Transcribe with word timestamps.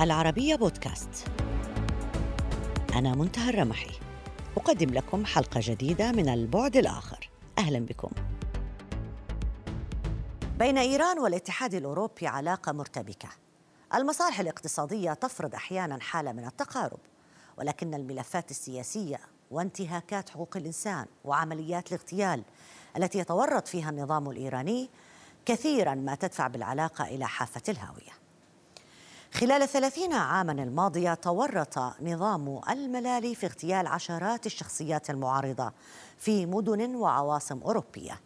العربية 0.00 0.56
بودكاست. 0.56 1.28
أنا 2.94 3.14
منتهى 3.14 3.50
الرمحي. 3.50 3.90
أقدم 4.56 4.94
لكم 4.94 5.24
حلقة 5.24 5.60
جديدة 5.64 6.12
من 6.12 6.28
البعد 6.28 6.76
الآخر. 6.76 7.30
أهلا 7.58 7.78
بكم. 7.78 8.10
بين 10.58 10.78
إيران 10.78 11.18
والاتحاد 11.18 11.74
الأوروبي 11.74 12.26
علاقة 12.26 12.72
مرتبكة. 12.72 13.28
المصالح 13.94 14.40
الاقتصادية 14.40 15.12
تفرض 15.12 15.54
أحيانا 15.54 16.00
حالة 16.00 16.32
من 16.32 16.46
التقارب 16.46 17.00
ولكن 17.58 17.94
الملفات 17.94 18.50
السياسية 18.50 19.20
وانتهاكات 19.50 20.30
حقوق 20.30 20.56
الإنسان 20.56 21.06
وعمليات 21.24 21.92
الاغتيال 21.92 22.42
التي 22.96 23.18
يتورط 23.18 23.68
فيها 23.68 23.90
النظام 23.90 24.30
الإيراني 24.30 24.90
كثيرا 25.46 25.94
ما 25.94 26.14
تدفع 26.14 26.46
بالعلاقة 26.46 27.04
إلى 27.04 27.26
حافة 27.28 27.62
الهاوية. 27.68 28.19
خلال 29.34 29.62
الثلاثين 29.62 30.12
عاما 30.12 30.52
الماضية 30.52 31.14
تورط 31.14 31.78
نظام 32.00 32.60
الملالي 32.70 33.34
في 33.34 33.46
اغتيال 33.46 33.86
عشرات 33.86 34.46
الشخصيات 34.46 35.10
المعارضة 35.10 35.72
في 36.18 36.46
مدن 36.46 36.94
وعواصم 36.94 37.60
أوروبية. 37.62 38.20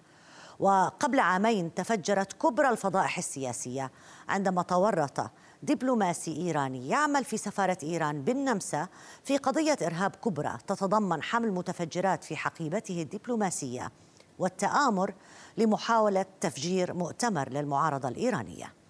وقبل 0.60 1.20
عامين 1.20 1.74
تفجرت 1.74 2.32
كبرى 2.32 2.68
الفضائح 2.68 3.18
السياسية 3.18 3.90
عندما 4.28 4.62
تورط 4.62 5.30
دبلوماسي 5.62 6.36
إيراني 6.36 6.88
يعمل 6.88 7.24
في 7.24 7.36
سفارة 7.36 7.78
إيران 7.82 8.23
بالنمسا 8.23 8.88
في 9.24 9.36
قضية 9.36 9.76
إرهاب 9.82 10.16
كبرى 10.16 10.59
تتضمن 10.66 11.23
حمل 11.23 11.52
متفجرات 11.52 12.24
في 12.24 12.36
حقيبته 12.36 13.02
الدبلوماسية 13.02 13.92
والتآمر 14.38 15.14
لمحاولة 15.59 16.26
تفجير 16.40 16.95
مؤتمر 16.95 17.48
للمعارضة 17.48 18.09
الإيرانية. 18.09 18.84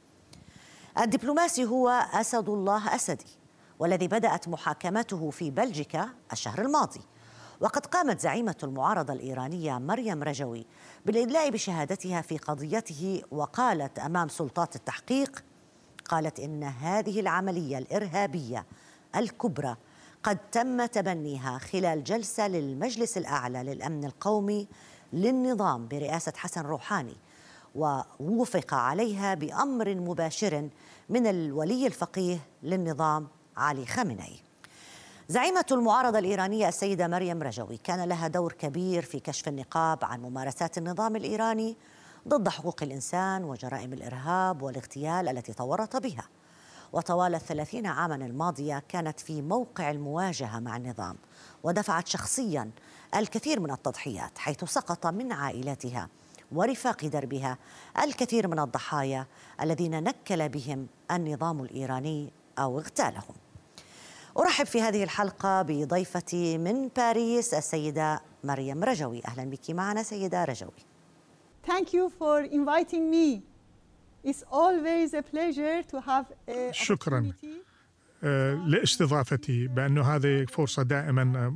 الدبلوماسي 0.99 1.65
هو 1.65 1.89
أسد 2.13 2.49
الله 2.49 2.95
أسدي 2.95 3.39
والذي 3.79 4.09
بدأت 4.09 4.49
محاكمته 4.49 5.31
في 5.31 5.51
بلجيكا 5.51 6.09
الشهر 6.33 6.61
الماضي. 6.63 7.01
وقد 7.61 7.87
قامت 7.87 8.21
زعيمة 8.21 8.57
المعارضة 8.63 9.13
الإيرانية 9.13 9.79
مريم 9.79 10.23
رجوي 10.23 10.67
بالإدلاء 11.07 11.51
بشهادتها 11.51 12.21
في 12.21 12.39
قضيته 12.39 13.23
وقالت 13.31 13.99
أمام 13.99 14.29
سلطات 14.29 14.77
التحقيق 14.77 15.45
قالت 16.05 16.41
إن 16.41 16.65
هذه 16.65 17.21
العملية 17.21 17.79
الإرهابية 17.79 18.67
الكبرى 19.17 19.77
قد 20.23 20.39
تم 20.53 20.87
تبنيها 20.87 21.59
خلال 21.59 22.05
جلسة 22.05 22.49
للمجلس 22.49 23.19
الأعلى 23.19 23.63
للأمن 23.63 24.05
القومي 24.05 24.69
للنظام 25.13 25.89
برئاسة 25.89 26.33
حسن 26.37 26.61
روحاني. 26.63 27.17
ووفق 27.75 28.75
عليها 28.75 29.35
بأمر 29.35 29.95
مباشر 29.95 30.69
من 31.09 31.27
الولي 31.27 31.87
الفقيه 31.87 32.39
للنظام 32.63 33.29
علي 33.57 33.87
خامنئي. 33.87 34.41
زعيمة 35.29 35.67
المعارضة 35.73 36.19
الإيرانية 36.19 36.69
السيدة 36.69 37.09
مريم 37.09 37.43
رجوي 37.43 37.77
كان 37.77 38.09
لها 38.09 38.29
دور 38.29 38.53
كبير 38.53 39.03
في 39.03 39.21
كشف 39.21 39.49
النقاب 39.49 40.05
عن 40.05 40.23
ممارسات 40.23 40.79
النظام 40.79 41.17
الإيراني 41.17 41.77
ضد 42.29 42.49
حقوق 42.49 42.83
الإنسان 42.83 43.45
وجرائم 43.45 43.93
الإرهاب 43.93 44.63
والاغتيال 44.63 45.29
التي 45.29 45.53
تورط 45.53 45.97
بها. 45.97 46.29
وطوال 46.93 47.35
الثلاثين 47.35 47.87
عاما 47.87 48.15
الماضية 48.15 48.83
كانت 48.89 49.21
في 49.21 49.43
موقع 49.43 49.91
المواجهة 49.91 50.59
مع 50.59 50.77
النظام 50.77 51.17
ودفعت 51.63 52.09
شخصيا 52.09 52.71
الكثير 53.17 53.61
من 53.61 53.71
التضحيات 53.71 54.39
حيث 54.39 54.65
سقط 54.65 55.07
من 55.07 55.33
عائلاتها 55.33 56.09
ورفاق 56.57 57.05
دربها 57.05 57.59
الكثير 58.03 58.49
من 58.49 58.59
الضحايا 58.59 59.27
الذين 59.61 60.05
نكل 60.05 60.49
بهم 60.49 60.87
النظام 61.11 61.61
الإيراني 61.63 62.33
أو 62.59 62.79
اغتالهم. 62.79 63.35
أرحب 64.39 64.67
في 64.67 64.83
هذه 64.83 65.05
الحلقة 65.05 65.63
بضيفتي 65.63 66.59
من 66.59 66.89
باريس 66.89 67.55
السيدة 67.55 68.21
مريم 68.45 68.85
رجوي. 68.85 69.23
أهلا 69.29 69.45
بك 69.45 69.71
معنا 69.71 70.03
سيدة 70.03 70.45
رجوي. 70.45 70.71
Thank 71.67 71.93
you 71.93 72.11
for 72.19 72.43
inviting 72.43 73.11
me. 73.11 73.43
It's 74.25 74.45
always 74.51 75.15
a 75.15 75.23
pleasure 75.23 75.83
to 75.83 76.01
have 76.01 76.27
a 76.49 76.73
شكرا. 76.73 77.33
لاستضافتي 78.67 79.67
بأنه 79.67 80.03
هذه 80.03 80.45
فرصة 80.45 80.83
دائما 80.83 81.55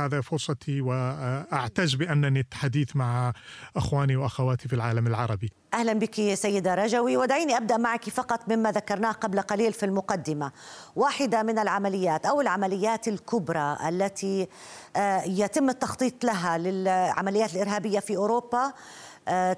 هذا 0.00 0.20
فرصتي 0.20 0.80
وأعتز 0.80 1.94
بأنني 1.94 2.46
الحديث 2.52 2.96
مع 2.96 3.32
أخواني 3.76 4.16
وأخواتي 4.16 4.68
في 4.68 4.74
العالم 4.74 5.06
العربي. 5.06 5.52
أهلا 5.74 5.92
بك 5.92 6.34
سيدة 6.34 6.74
رجوي 6.74 7.16
ودعيني 7.16 7.56
أبدأ 7.56 7.76
معك 7.76 8.08
فقط 8.08 8.48
مما 8.48 8.72
ذكرناه 8.72 9.12
قبل 9.12 9.40
قليل 9.40 9.72
في 9.72 9.86
المقدمة. 9.86 10.52
واحدة 10.96 11.42
من 11.42 11.58
العمليات 11.58 12.26
أو 12.26 12.40
العمليات 12.40 13.08
الكبرى 13.08 13.78
التي 13.88 14.48
يتم 15.26 15.68
التخطيط 15.68 16.24
لها 16.24 16.58
للعمليات 16.58 17.54
الإرهابية 17.54 17.98
في 18.00 18.16
أوروبا 18.16 18.72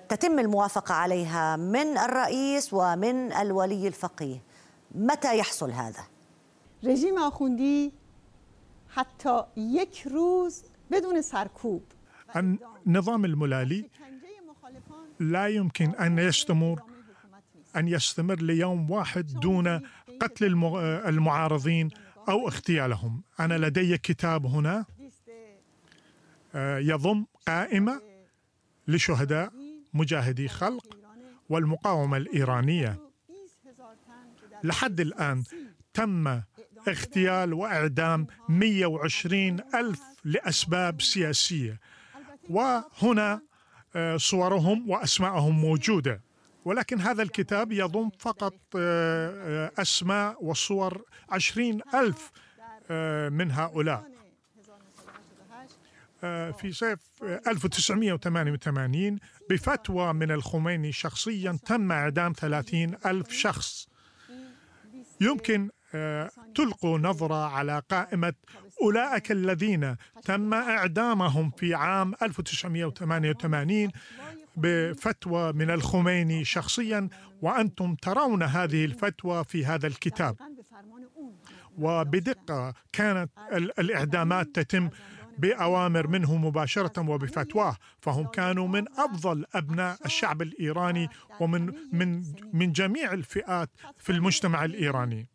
تتم 0.09 0.39
الموافقة 0.39 0.95
عليها 0.95 1.57
من 1.57 1.99
الرئيس 1.99 2.73
ومن 2.73 3.33
الولي 3.33 3.89
الفقيه. 3.89 4.43
متى 4.95 5.39
يحصل 5.39 5.71
هذا؟ 5.71 6.05
رژیم 6.85 7.19
آخوندی 7.19 7.93
حتی 8.95 9.43
یک 9.57 10.07
روز 10.07 10.65
بدون 10.91 11.23
سرکوب. 11.23 11.83
النظام 12.37 13.25
الملالي 13.25 13.91
لا 15.21 15.49
يمكن 15.49 15.91
أن 15.91 16.19
يستمر 16.19 16.83
أن 17.77 17.89
يستمر 17.89 18.43
ليوم 18.43 18.91
واحد 18.91 19.27
دون 19.27 19.81
قتل 20.21 20.45
المعارضين 21.07 21.91
أو 22.29 22.49
اغتيالهم. 22.49 23.23
أنا 23.41 23.59
لدي 23.59 23.99
كتاب 23.99 24.47
هنا 24.47 24.85
يضم 26.55 27.25
قائمة 27.47 28.01
لشهداء 28.89 29.53
مجاهدي 29.95 30.49
خلق 30.49 30.99
والمقاومة 31.49 32.17
الإيرانية. 32.17 32.99
لحد 34.65 35.01
الآن 35.01 35.45
تم 35.95 36.41
اغتيال 36.89 37.55
وإعدام 37.55 38.27
120 38.49 39.61
ألف 39.75 40.01
لأسباب 40.25 41.03
سياسية. 41.03 41.81
وهنا 42.51 43.41
صورهم 44.17 44.91
وأسماءهم 44.91 45.61
موجودة. 45.61 46.21
ولكن 46.65 47.01
هذا 47.01 47.23
الكتاب 47.23 47.73
يضم 47.73 48.11
فقط 48.19 48.55
أسماء 49.79 50.45
وصور 50.45 51.05
عشرين 51.31 51.81
ألف 51.95 52.31
من 53.33 53.51
هؤلاء. 53.51 54.11
في 56.53 56.73
صيف 56.73 56.99
1988 57.23 59.19
بفتوى 59.51 60.13
من 60.13 60.31
الخميني 60.31 60.93
شخصيا 60.93 61.59
تم 61.67 61.93
إعدام 61.93 62.33
30 62.33 62.97
ألف 63.07 63.33
شخص. 63.33 63.89
يمكن 65.21 65.71
تلقوا 66.55 66.99
نظرة 66.99 67.47
على 67.47 67.83
قائمة 67.91 68.33
أولئك 68.83 69.33
الذين 69.33 69.97
تم 70.25 70.55
إعدامهم 70.55 71.51
في 71.51 71.75
عام 71.75 72.15
1988 72.23 73.91
بفتوى 74.57 75.53
من 75.53 75.71
الخميني 75.71 76.45
شخصيا 76.45 77.09
وأنتم 77.43 77.95
ترون 77.95 78.43
هذه 78.43 78.85
الفتوى 78.85 79.45
في 79.45 79.67
هذا 79.67 79.87
الكتاب. 79.87 80.37
وبدقة 81.79 82.75
كانت 82.93 83.31
الإعدامات 83.79 84.47
تتم 84.55 84.91
بأوامر 85.39 86.07
منه 86.07 86.37
مباشرة 86.37 87.11
وبفتواه 87.11 87.77
فهم 88.01 88.27
كانوا 88.27 88.69
من 88.69 88.85
أفضل 88.99 89.45
أبناء 89.55 89.97
الشعب 90.07 90.43
الإيراني 90.43 91.09
ومن 91.41 91.73
من 91.93 92.23
من 92.53 92.73
جميع 92.73 93.13
الفئات 93.13 93.71
في 93.99 94.13
المجتمع 94.13 94.65
الإيراني. 94.65 95.29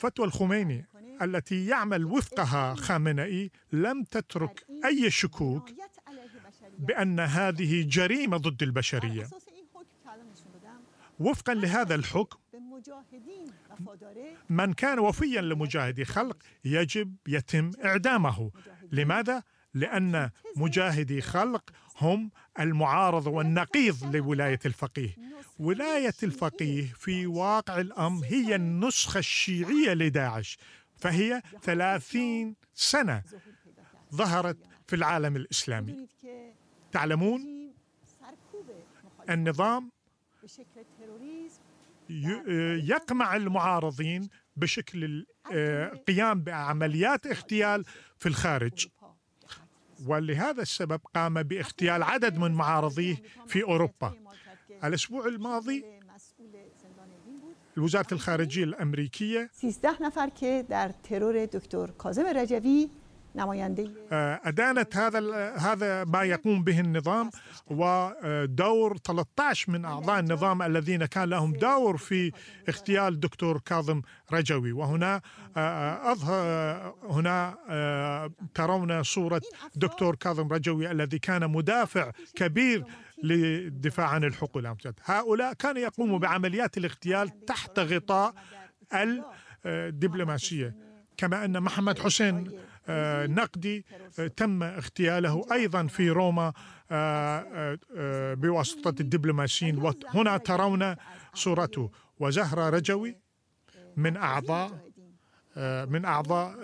فتوى 0.00 0.26
الخميني 0.26 0.86
التي 1.22 1.66
يعمل 1.66 2.04
وفقها 2.04 2.74
خامنئي 2.74 3.50
لم 3.72 4.04
تترك 4.04 4.66
أي 4.84 5.10
شكوك 5.10 5.70
بأن 6.78 7.20
هذه 7.20 7.82
جريمة 7.88 8.36
ضد 8.36 8.62
البشرية. 8.62 9.28
وفقا 11.20 11.54
لهذا 11.54 11.94
الحكم 11.94 12.38
من 14.50 14.72
كان 14.72 14.98
وفيا 14.98 15.40
لمجاهدي 15.40 16.04
خلق 16.04 16.36
يجب 16.64 17.16
يتم 17.28 17.70
إعدامه. 17.84 18.50
لماذا؟ 18.92 19.42
لأن 19.74 20.30
مجاهدي 20.56 21.20
خلق 21.20 21.70
هم 22.00 22.30
المعارض 22.60 23.26
والنقيض 23.26 24.16
لولاية 24.16 24.58
الفقيه. 24.66 25.16
ولاية 25.58 26.14
الفقيه 26.22 26.92
في 26.92 27.26
واقع 27.26 27.80
الأمر 27.80 28.24
هي 28.24 28.54
النسخة 28.54 29.18
الشيعية 29.18 29.94
لداعش 29.94 30.58
فهي 30.96 31.42
ثلاثين 31.62 32.56
سنة 32.74 33.22
ظهرت 34.14 34.56
في 34.86 34.96
العالم 34.96 35.36
الإسلامي. 35.36 36.08
تعلمون 36.92 37.72
النظام 39.30 39.90
يقمع 42.88 43.36
المعارضين 43.36 44.28
بشكل 44.56 45.26
القيام 45.52 46.42
بعمليات 46.42 47.26
اغتيال 47.26 47.84
في 48.18 48.26
الخارج. 48.28 48.88
ولهذا 50.06 50.62
السبب 50.62 51.00
قام 51.14 51.42
باغتيال 51.42 52.02
عدد 52.02 52.38
من 52.38 52.52
معارضيه 52.52 53.22
في 53.46 53.62
أوروبا. 53.62 54.12
الأسبوع 54.84 55.26
الماضي 55.26 55.84
وزارة 57.76 58.06
الخارجية 58.14 58.64
الأمريكية 58.64 59.50
13 59.62 60.02
نفر 60.02 60.28
که 60.28 60.64
در 60.68 60.90
ترور 61.02 61.44
دکتر 61.44 61.90
کاظم 61.90 62.26
رجوی 62.26 62.88
نماینده. 63.34 63.90
أدانت 64.44 64.96
هذا 64.96 65.54
هذا 65.56 66.04
ما 66.04 66.22
يقوم 66.22 66.64
به 66.64 66.80
النظام 66.80 67.30
ودور 67.66 68.96
13 68.96 69.72
من 69.72 69.84
أعضاء 69.84 70.20
النظام 70.20 70.62
الذين 70.62 71.06
كان 71.06 71.28
لهم 71.28 71.52
دور 71.52 71.96
في 71.96 72.32
اغتيال 72.68 73.20
دكتور 73.20 73.58
كاظم 73.58 74.02
رجوي. 74.32 74.72
وهنا 74.72 75.20
أظهر 76.12 76.94
هنا 77.02 77.58
ترون 78.54 79.02
صورة 79.02 79.42
دكتور 79.74 80.14
كاظم 80.14 80.48
رجوي 80.52 80.90
الذي 80.90 81.18
كان 81.18 81.50
مدافع 81.50 82.10
كبير 82.34 82.84
للدفاع 83.22 84.06
عن 84.06 84.24
الحقوق 84.24 84.56
الأمجاد 84.56 84.94
هؤلاء 85.04 85.52
كانوا 85.52 85.82
يقوموا 85.82 86.18
بعمليات 86.18 86.78
الاغتيال 86.78 87.44
تحت 87.46 87.78
غطاء 87.78 88.34
الدبلوماسية 89.66 90.74
كما 91.16 91.44
أن 91.44 91.60
محمد 91.60 91.98
حسين 91.98 92.50
نقدي 93.26 93.84
تم 94.36 94.62
اغتياله 94.62 95.44
أيضا 95.52 95.86
في 95.86 96.10
روما 96.10 96.52
بواسطة 98.34 98.94
الدبلوماسيين. 99.00 99.78
وهنا 99.78 100.36
ترون 100.36 100.96
صورته. 101.34 101.90
وزهرة 102.20 102.70
رجوي 102.70 103.16
من 103.96 104.16
أعضاء 104.16 104.90
من 105.86 106.04
أعضاء 106.04 106.56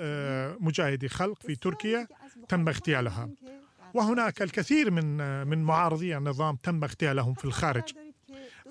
مجاهدي 0.60 1.08
خلق 1.08 1.42
في 1.42 1.56
تركيا 1.56 2.08
تم 2.48 2.68
اغتيالها. 2.68 3.30
وهناك 3.94 4.42
الكثير 4.42 4.90
من 4.90 5.46
من 5.46 5.62
معارضي 5.62 6.16
النظام 6.16 6.56
تم 6.56 6.84
اغتيالهم 6.84 7.34
في 7.34 7.44
الخارج. 7.44 7.94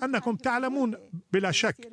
أنكم 0.02 0.36
تعلمون 0.36 0.94
بلا 1.32 1.50
شك. 1.50 1.88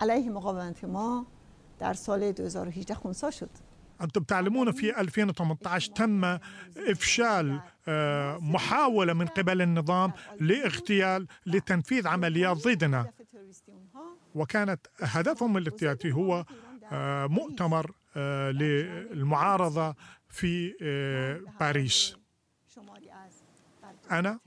سال 0.00 0.10
2018 0.10 2.94
خونسا 2.94 3.30
شد. 3.30 3.48
أنتم 4.04 4.22
تعلمون 4.22 4.72
في 4.72 5.00
2018 5.00 5.92
تم 5.92 6.38
إفشال 6.76 7.60
محاولة 8.40 9.12
من 9.12 9.26
قبل 9.26 9.62
النظام 9.62 10.12
لاغتيال 10.40 11.26
لتنفيذ 11.46 12.06
عمليات 12.08 12.56
ضدنا. 12.56 13.10
وكانت 14.34 14.86
هدفهم 15.00 15.56
الاغتيالي 15.56 16.14
هو 16.14 16.44
مؤتمر 17.28 17.90
للمعارضة 18.52 19.94
في 20.28 20.74
باريس. 21.60 22.16
أنا 24.10 24.38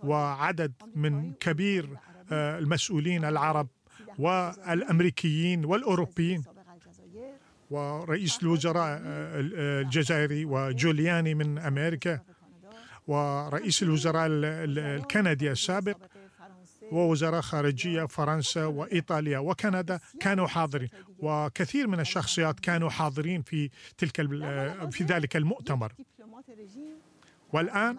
وعدد 0.00 0.72
من 0.94 1.32
كبير 1.32 1.98
المسؤولين 2.32 3.24
العرب 3.24 3.68
والأمريكيين 4.18 5.64
والأوروبيين 5.64 6.44
ورئيس 7.70 8.42
الوزراء 8.42 9.00
الجزائري 9.04 10.44
وجولياني 10.44 11.34
من 11.34 11.58
أمريكا 11.58 12.20
ورئيس 13.06 13.82
الوزراء 13.82 14.26
الكندي 14.30 15.50
السابق 15.50 15.96
ووزراء 16.92 17.40
خارجية 17.40 18.04
فرنسا 18.06 18.64
وإيطاليا 18.64 19.38
وكندا 19.38 20.00
كانوا 20.20 20.46
حاضرين. 20.46 20.88
وكثير 21.18 21.86
من 21.86 22.00
الشخصيات 22.00 22.60
كانوا 22.60 22.90
حاضرين 22.90 23.42
في 23.42 23.70
تلك 23.98 24.16
في 24.90 25.04
ذلك 25.04 25.36
المؤتمر. 25.36 25.92
والآن 27.52 27.98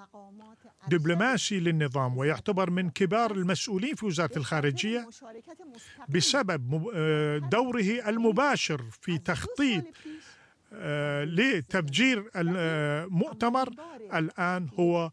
دبلوماسي 0.87 1.59
للنظام 1.59 2.17
ويعتبر 2.17 2.69
من 2.69 2.89
كبار 2.89 3.31
المسؤولين 3.31 3.95
في 3.95 4.05
وزارة 4.05 4.37
الخارجية 4.37 5.09
بسبب 6.09 6.69
دوره 7.49 8.09
المباشر 8.09 8.81
في 9.01 9.17
تخطيط 9.17 9.83
لتفجير 11.23 12.29
المؤتمر 12.35 13.69
الآن 14.13 14.69
هو 14.79 15.11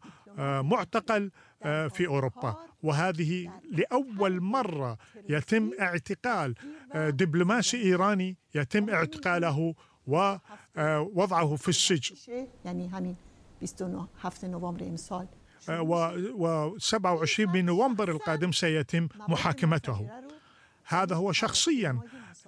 معتقل 0.63 1.31
في 1.63 2.07
أوروبا. 2.07 2.55
وهذه 2.83 3.51
لأول 3.71 4.41
مرة 4.41 4.97
يتم 5.29 5.71
اعتقال 5.79 6.55
دبلوماسي 6.95 7.77
إيراني 7.77 8.37
يتم 8.55 8.89
اعتقاله 8.89 9.75
ووضعه 10.07 11.55
في 11.55 11.69
السجن. 11.69 12.15
همین 12.65 13.15
27 13.61 14.51
نوامبر 14.51 14.83
امسال. 14.87 15.27
و 15.69 16.77
27 16.77 17.53
من 17.53 17.65
نوفمبر 17.65 18.11
القادم 18.11 18.51
سيتم 18.51 19.07
محاكمته 19.27 20.09
هذا 20.85 21.15
هو 21.15 21.31
شخصيا 21.31 21.99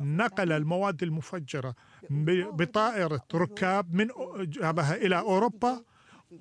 نقل 0.02 0.52
المواد 0.52 1.04
المفجرة 1.04 1.76
بطائرة 2.60 3.22
ركاب 3.36 3.94
من 3.94 4.08
جابها 4.40 4.96
إلى 4.96 5.20
أوروبا 5.20 5.82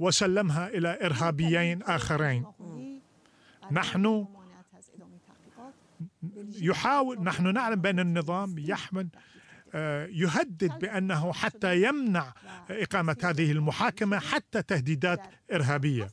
وسلمها 0.00 0.68
إلى 0.68 0.98
إرهابيين 1.06 1.82
آخرين. 1.82 2.44
نحن 3.70 4.26
يحاول 6.60 7.22
نحن 7.22 7.52
نعلم 7.54 7.80
بأن 7.80 8.00
النظام 8.00 8.54
يحمل 8.58 9.08
يهدد 10.10 10.78
بأنه 10.78 11.32
حتى 11.32 11.82
يمنع 11.82 12.32
إقامة 12.70 13.16
هذه 13.24 13.52
المحاكمة 13.52 14.18
حتى 14.18 14.62
تهديدات 14.62 15.20
إرهابية. 15.52 16.10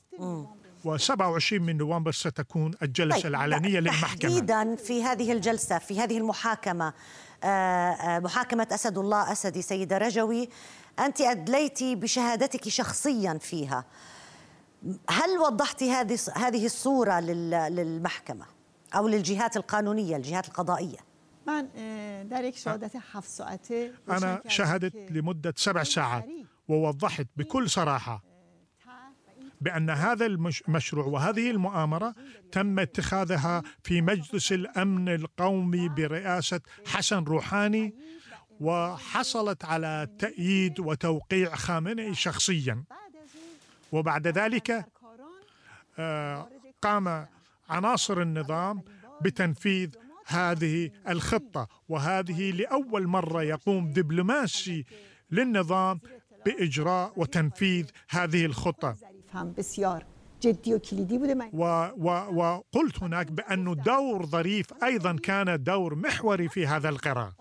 و27 0.86 1.54
من 1.54 1.78
نوفمبر 1.78 2.12
ستكون 2.12 2.72
الجلسة 2.81 3.18
طيب 3.18 3.25
العلنية 3.25 3.80
للمحكمة. 3.80 4.30
تحديدا 4.30 4.75
في 4.75 5.04
هذه 5.04 5.31
الجلسة 5.31 5.78
في 5.78 6.00
هذه 6.00 6.18
المحاكمة 6.18 6.94
محاكمة 8.19 8.68
أسد 8.72 8.98
الله 8.98 9.31
أسدي 9.31 9.62
سيدة 9.62 9.98
رجوي 9.98 10.50
أنت 11.00 11.22
أدليت 11.22 11.84
بشهادتك 11.84 12.70
شخصيا 12.70 13.38
فيها. 13.41 13.86
هل 15.10 15.30
وضحت 15.39 15.84
هذه 15.84 16.18
هذه 16.36 16.65
الصورة 16.65 17.20
للمحكمة 17.70 18.46
أو 18.96 19.08
للجهات 19.08 19.58
القانونية 19.58 20.18
الجهات 20.18 20.48
القضائية؟ 20.48 21.14
من 21.48 21.68
در 22.28 22.44
یک 22.44 22.58
شهادت 22.58 22.96
هفت 23.12 23.30
ساعته 23.30 23.92
أنا 24.10 24.42
شهدت 24.48 25.12
لمدة 25.12 25.54
سبع 25.58 25.84
ساعات 25.84 26.25
ووضحت 26.68 27.28
بكل 27.38 27.70
صراحة 27.70 28.24
بأن 29.62 29.90
هذا 29.90 30.25
المشروع 30.25 31.06
وهذه 31.06 31.52
المؤامرة 31.52 32.16
تم 32.52 32.80
اتخاذها 32.80 33.64
في 33.84 34.02
مجلس 34.02 34.52
الأمن 34.52 35.10
القومي 35.10 35.90
برئاسة 35.90 36.62
حسن 36.86 37.24
روحاني 37.24 37.96
وحصلت 38.60 39.66
على 39.66 40.08
تأييد 40.20 40.80
وتوقيع 40.80 41.56
خامنئي 41.56 42.16
شخصيا. 42.16 42.84
وبعد 43.92 44.28
ذلك 44.28 44.86
قام 46.82 47.28
عناصر 47.70 48.22
النظام 48.22 48.84
بتنفيذ 49.22 49.90
هذه 50.25 50.91
الخطة 51.10 51.67
وهذه 51.89 52.51
لأول 52.51 53.08
مرة 53.08 53.44
يقوم 53.44 53.91
دبلوماسي 53.91 54.86
للنظام 55.32 56.00
بإجراء 56.46 57.13
وتنفيذ 57.15 57.86
هذه 58.10 58.46
الخطة. 58.46 58.96
و 61.53 61.63
و 61.98 62.10
وقلت 62.36 63.03
هناك 63.03 63.32
بأن 63.32 63.75
دور 63.75 64.25
ظريف 64.25 64.65
أيضا 64.84 65.15
كان 65.24 65.63
دور 65.63 65.96
محوري 65.96 66.50
في 66.50 66.67
هذا 66.67 66.89
القرار. 66.89 67.34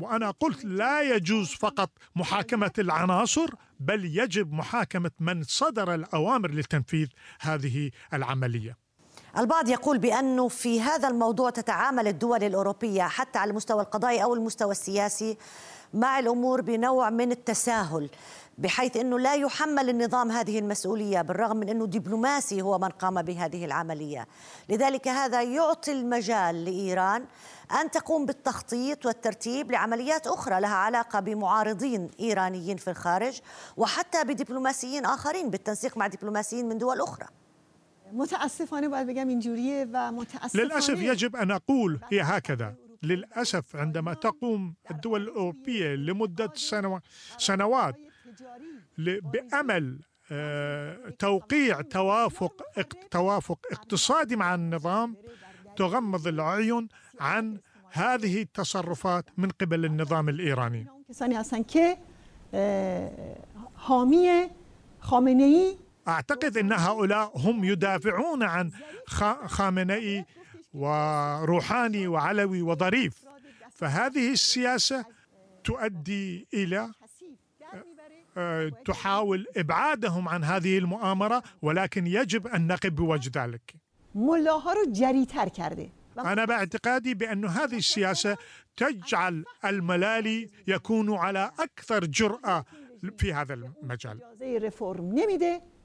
وأنا 0.00 0.30
قلت 0.30 0.64
لا 0.64 1.02
يجوز 1.16 1.48
فقط 1.48 1.90
محاكمة 2.16 2.70
العناصر 2.78 3.48
بل 3.80 4.04
يجب 4.04 4.52
محاكمة 4.52 5.10
من 5.20 5.42
صدر 5.42 5.94
الأوامر 5.94 6.50
لتنفيذ 6.50 7.08
هذه 7.40 7.90
العملية. 8.14 8.85
البعض 9.38 9.68
يقول 9.68 9.98
بأنه 9.98 10.48
في 10.48 10.80
هذا 10.80 11.08
الموضوع 11.08 11.50
تتعامل 11.50 12.08
الدول 12.08 12.44
الأوروبية 12.44 13.02
حتى 13.02 13.38
على 13.38 13.50
المستوى 13.50 13.82
القضائي 13.82 14.22
أو 14.22 14.34
المستوى 14.34 14.70
السياسي 14.70 15.38
مع 15.94 16.18
الأمور 16.18 16.60
بنوع 16.60 17.10
من 17.10 17.32
التساهل 17.32 18.10
بحيث 18.58 18.96
أنه 18.96 19.18
لا 19.18 19.34
يحمل 19.34 19.90
النظام 19.90 20.30
هذه 20.30 20.58
المسؤولية 20.58 21.22
بالرغم 21.22 21.56
من 21.56 21.68
أنه 21.68 21.86
دبلوماسي 21.86 22.62
هو 22.62 22.78
من 22.78 22.88
قام 22.88 23.22
بهذه 23.22 23.64
العملية. 23.64 24.26
لذلك 24.68 25.08
هذا 25.08 25.42
يعطي 25.42 25.92
المجال 25.92 26.64
لإيران 26.64 27.24
أن 27.80 27.90
تقوم 27.90 28.26
بالتخطيط 28.26 29.06
والترتيب 29.06 29.72
لعمليات 29.72 30.26
أخرى 30.26 30.60
لها 30.60 30.74
علاقة 30.74 31.20
بمعارضين 31.20 32.10
إيرانيين 32.20 32.76
في 32.76 32.90
الخارج 32.90 33.40
وحتى 33.76 34.24
بدبلوماسيين 34.24 35.06
آخرين 35.06 35.50
بالتنسيق 35.50 35.96
مع 35.96 36.06
دبلوماسيين 36.06 36.68
من 36.68 36.78
دول 36.78 37.00
أخرى. 37.00 37.26
متأسفانه 38.12 38.88
باید 38.88 39.06
بگم 39.06 39.28
اینجوریه 39.28 39.86
و 39.92 40.12
متأسفانه 40.12 40.64
للأسف 40.64 40.98
يجب 41.02 41.36
أن 41.36 41.50
أقول 41.50 42.00
هي 42.12 42.20
هكذا 42.20 42.74
للأسف 43.02 43.76
عندما 43.76 44.14
تقوم 44.14 44.74
الدول 44.90 45.22
الأوروبية 45.22 45.94
لمدة 45.94 46.52
سنو- 46.54 47.00
سنوات 47.38 47.94
ل- 48.98 49.20
بأمل 49.20 49.98
آه، 50.32 51.08
توقيع 51.18 51.80
توافق 51.80 52.62
توافق 53.10 53.58
اقتصادي 53.72 54.36
مع 54.36 54.54
النظام 54.54 55.16
تغمض 55.76 56.26
العيون 56.26 56.88
عن 57.20 57.60
هذه 57.92 58.42
التصرفات 58.42 59.24
من 59.36 59.48
قبل 59.48 59.84
النظام 59.84 60.28
الإيراني. 60.28 60.86
أعتقد 66.08 66.56
أن 66.56 66.72
هؤلاء 66.72 67.32
هم 67.38 67.64
يدافعون 67.64 68.42
عن 68.42 68.70
خا- 69.08 69.46
خامنئي 69.46 70.24
وروحاني 70.74 72.06
وعلوي 72.06 72.62
وظريف. 72.62 73.24
فهذه 73.70 74.32
السياسة 74.32 75.04
تؤدي 75.64 76.46
إلى 76.54 76.90
آه، 78.38 78.68
تحاول 78.84 79.46
إبعادهم 79.56 80.28
عن 80.28 80.44
هذه 80.44 80.78
المؤامرة 80.78 81.42
ولكن 81.62 82.06
يجب 82.06 82.46
أن 82.46 82.66
نقف 82.66 82.90
بوجه 82.90 83.44
ذلك. 83.44 83.74
أنا 86.32 86.44
باعتقادي 86.44 87.14
بأن 87.14 87.44
هذه 87.44 87.76
السياسة 87.76 88.36
تجعل 88.76 89.44
الملالي 89.64 90.50
يكون 90.66 91.14
على 91.14 91.50
أكثر 91.58 92.04
جرأة 92.04 92.64
في 93.18 93.32
هذا 93.32 93.54
المجال. 93.54 94.20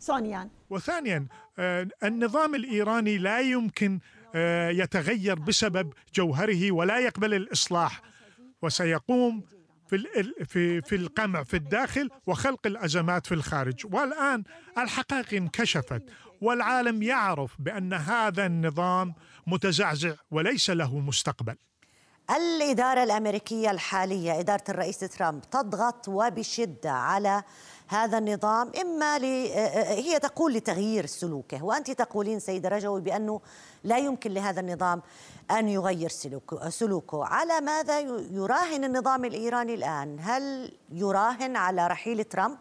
ثانیا 0.01 0.49
وثانيا 0.69 1.27
آه، 1.59 1.87
النظام 2.03 2.55
الإيراني 2.55 3.17
لا 3.17 3.39
يمكن 3.39 3.99
آه، 4.35 4.69
يتغير 4.69 5.39
بسبب 5.39 5.93
جوهره 6.15 6.71
ولا 6.71 6.99
يقبل 6.99 7.33
الإصلاح. 7.33 8.01
وسيقوم 8.61 9.43
في 9.87 9.97
في 10.45 10.81
في 10.81 10.95
القمع 10.95 11.43
في 11.43 11.57
الداخل 11.57 12.09
وخلق 12.27 12.67
الأزمات 12.67 13.27
في 13.27 13.33
الخارج. 13.33 13.85
والآن 13.93 14.43
الحقائق 14.77 15.33
انكشفت 15.33 16.03
والعالم 16.41 17.03
يعرف 17.03 17.55
بأن 17.59 17.93
هذا 17.93 18.45
النظام 18.45 19.13
متزعزع 19.47 20.13
وليس 20.31 20.69
له 20.69 20.99
مستقبل. 20.99 21.55
الإدارة 22.35 23.03
الأمريكية 23.03 23.71
الحالية 23.71 24.39
إدارة 24.39 24.63
الرئيس 24.69 24.99
ترامب 24.99 25.41
تضغط 25.51 26.07
وبشدة 26.07 26.91
على 26.91 27.43
هذا 27.87 28.17
النظام. 28.17 28.71
إما 28.81 29.19
ل... 29.19 29.23
هي 29.87 30.19
تقول 30.19 30.53
لتغيير 30.53 31.05
سلوكه 31.05 31.63
وأنت 31.63 31.91
تقولين 31.91 32.39
سيدة 32.39 32.69
رجوي 32.69 33.01
بأنه 33.01 33.41
لا 33.83 33.97
يمكن 33.97 34.31
لهذا 34.31 34.59
النظام 34.59 35.01
أن 35.51 35.69
يغير 35.69 36.09
سلوكه, 36.09 36.69
سلوكه. 36.69 37.25
على 37.25 37.61
ماذا 37.61 37.99
يراهن 38.31 38.83
النظام 38.83 39.25
الإيراني 39.25 39.73
الآن؟ 39.73 40.17
هل 40.21 40.73
يراهن 40.91 41.55
على 41.55 41.87
رحيل 41.87 42.23
ترامب 42.23 42.57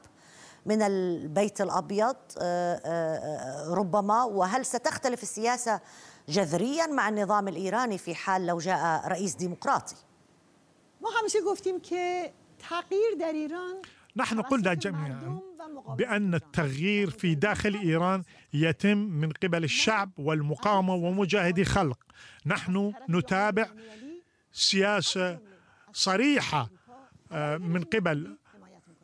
من 0.67 0.83
البيت 0.83 1.61
الأبيض؟ 1.61 2.17
آه، 2.39 2.81
آه، 2.85 3.75
ربما؟ 3.75 4.25
وهل 4.25 4.67
ستختلف 4.67 5.23
السياسة 5.23 5.81
جذريا 6.29 6.87
مع 6.87 7.09
النظام 7.09 7.49
الإيراني 7.49 7.99
في 7.99 8.15
حال 8.15 8.47
لو 8.47 8.59
جاء 8.59 9.09
رئيس 9.09 9.35
ديمقراطي. 9.35 9.97
ما 11.03 11.09
همیشه 11.21 11.39
گفتیم 11.53 11.81
که 11.81 12.33
تغییر 12.59 13.15
در 13.21 13.33
ایران 13.33 13.83
نحن 14.17 14.41
قلنا 14.43 14.75
جميعا 14.75 15.41
بأن 15.99 16.35
التغيير 16.35 17.11
في 17.11 17.35
داخل 17.35 17.75
إيران 17.75 18.23
يتم 18.53 18.99
من 18.99 19.31
قبل 19.33 19.65
الشعب 19.65 20.11
والمقاومة 20.19 20.95
ومجاهدي 20.95 21.65
خلق. 21.65 21.99
نحن 22.47 22.93
نتابع 23.09 23.67
سياسة 24.53 25.39
صريحة 25.93 26.71
آه، 27.33 27.57
من 27.57 27.83
قبل 27.85 28.37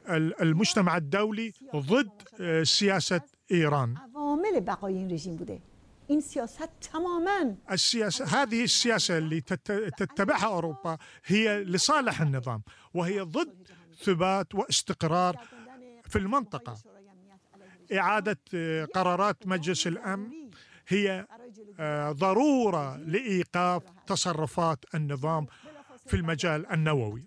ال- 0.09 0.43
المجتمع 0.43 0.97
الدولي 0.97 1.53
ضد 1.77 2.11
آه، 2.41 2.63
سياسة 2.63 3.21
إيران. 3.51 3.95
این 6.09 6.21
سیاست 6.21 6.69
تماما. 6.93 7.57
السياسة 7.71 8.25
هذه 8.25 8.65
السياسة 8.65 9.19
اللي 9.19 9.41
تت- 9.41 9.93
تتبعها 9.97 10.47
أوروبا 10.47 10.99
هي 11.25 11.65
لصالح 11.65 12.21
النظام 12.21 12.63
وهي 12.95 13.21
ضد 13.21 13.69
ثبات 14.05 14.55
واستقرار 14.55 15.37
في 16.09 16.19
المنطقة. 16.19 16.77
إعادة 17.93 18.39
آه، 18.55 18.85
قرارات 18.85 19.47
مجلس 19.47 19.87
الأمن 19.87 20.51
هي 20.89 21.27
آه، 21.81 22.13
ضرورة 22.13 22.97
لإيقاف 22.97 23.83
تصرفات 24.07 24.85
النظام 24.95 25.47
في 26.07 26.15
المجال 26.17 26.67
النووي. 26.73 27.25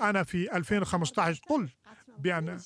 أنا 0.00 0.22
في 0.22 0.56
2015 0.56 1.40
قلت 1.48 1.72
بأن 2.18 2.60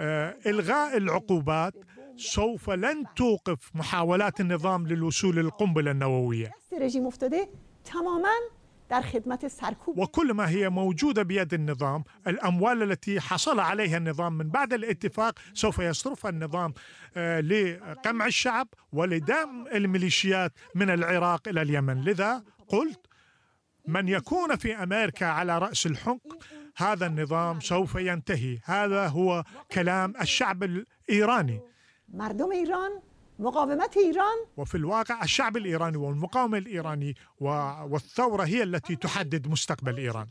آه، 0.00 0.36
إلغاء 0.46 0.96
العقوبات 0.96 1.74
سوف 2.18 2.70
لن 2.70 3.04
توقف 3.16 3.70
محاولات 3.74 4.40
النظام 4.40 4.86
للوصول 4.86 5.36
للقنبلة 5.36 5.90
النووية. 5.90 6.50
وكل 9.98 10.32
ما 10.32 10.48
هي 10.48 10.68
موجودة 10.68 11.22
بيد 11.22 11.54
النظام 11.54 12.04
الأموال 12.26 12.82
التي 12.82 13.20
حصل 13.20 13.60
عليها 13.60 13.96
النظام 13.96 14.32
من 14.32 14.48
بعد 14.48 14.72
الاتفاق 14.72 15.38
سوف 15.54 15.78
يصرفها 15.78 16.30
النظام 16.30 16.74
آه، 17.16 17.40
لقمع 17.40 18.26
الشعب 18.26 18.68
ولدعم 18.92 19.66
الميليشيات 19.66 20.52
من 20.74 20.90
العراق 20.90 21.48
إلى 21.48 21.62
اليمن. 21.62 22.00
لذا 22.04 22.42
قلت 22.68 23.00
من 23.86 24.08
يكون 24.08 24.56
في 24.56 24.82
أمريكا 24.82 25.26
على 25.26 25.58
رأس 25.58 25.86
الحكم 25.86 26.38
هذا 26.76 27.06
النظام 27.06 27.60
سوف 27.60 27.94
ينتهي. 27.94 28.58
هذا 28.64 29.06
هو 29.08 29.44
كلام 29.72 30.14
الشعب 30.20 30.62
الإيراني. 30.62 31.60
مردم 32.14 32.50
ایران 32.52 32.90
مقاومت 33.38 33.96
ایران. 33.96 34.38
وفي 34.56 34.74
الواقع 34.74 35.22
الشعب 35.22 35.56
الإيراني 35.56 35.96
والمقاومة 35.96 36.58
الإيراني 36.58 37.14
و- 37.40 37.48
والثورة 37.90 38.42
هي 38.44 38.62
التي 38.62 38.96
تحدد 38.96 39.48
مستقبل 39.48 39.96
إيران. 39.96 40.26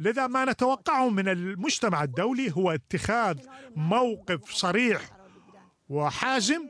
لذا 0.00 0.26
ما 0.26 0.44
نتوقعه 0.44 1.08
من 1.10 1.28
المجتمع 1.28 2.02
الدولي 2.02 2.52
هو 2.56 2.70
اتخاذ 2.70 3.38
موقف 3.76 4.50
صريح 4.50 5.00
وحازم 5.88 6.68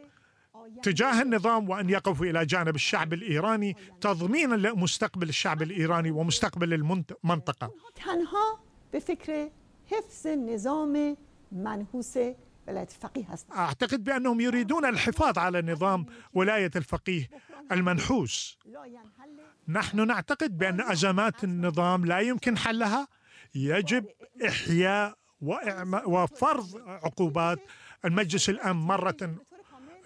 تجاه 0.83 1.23
النظام 1.23 1.69
وأن 1.69 1.91
يقفوا 1.91 2.27
إلى 2.27 2.47
جانب 2.47 2.75
الشعب 2.75 3.13
الإيراني 3.13 3.77
تضمينا 4.01 4.55
لمستقبل 4.55 5.29
الشعب 5.29 5.63
الإيراني 5.63 6.11
ومستقبل 6.11 6.75
المنطقة. 6.75 7.71
تنها 8.05 8.61
به 8.93 8.99
فکر 8.99 9.51
حفظ 9.91 10.27
نظام 10.27 11.17
منحوس 11.53 12.19
ولایت 12.69 12.91
فقیه 12.91 13.27
هست 13.33 13.53
أعتقد 13.53 14.05
بأنهم 14.05 14.41
يريدون 14.41 14.85
الحفاظ 14.85 15.39
على 15.39 15.63
نظام 15.63 16.07
ولاية 16.35 16.71
الفقيه 16.77 17.31
المنحوس. 17.73 18.59
نحن 19.69 20.07
نعتقد 20.07 20.59
بأن 20.59 20.81
أزمات 20.81 21.45
النظام 21.45 22.05
لا 22.05 22.21
يمكن 22.21 22.59
حلها. 22.59 23.09
يجب 23.55 24.07
وإعما- 25.45 26.07
وفرض 26.07 26.77
عقوبات. 26.87 27.59
المجلس 28.05 28.49
الامن 28.51 28.81
مرة 28.81 29.37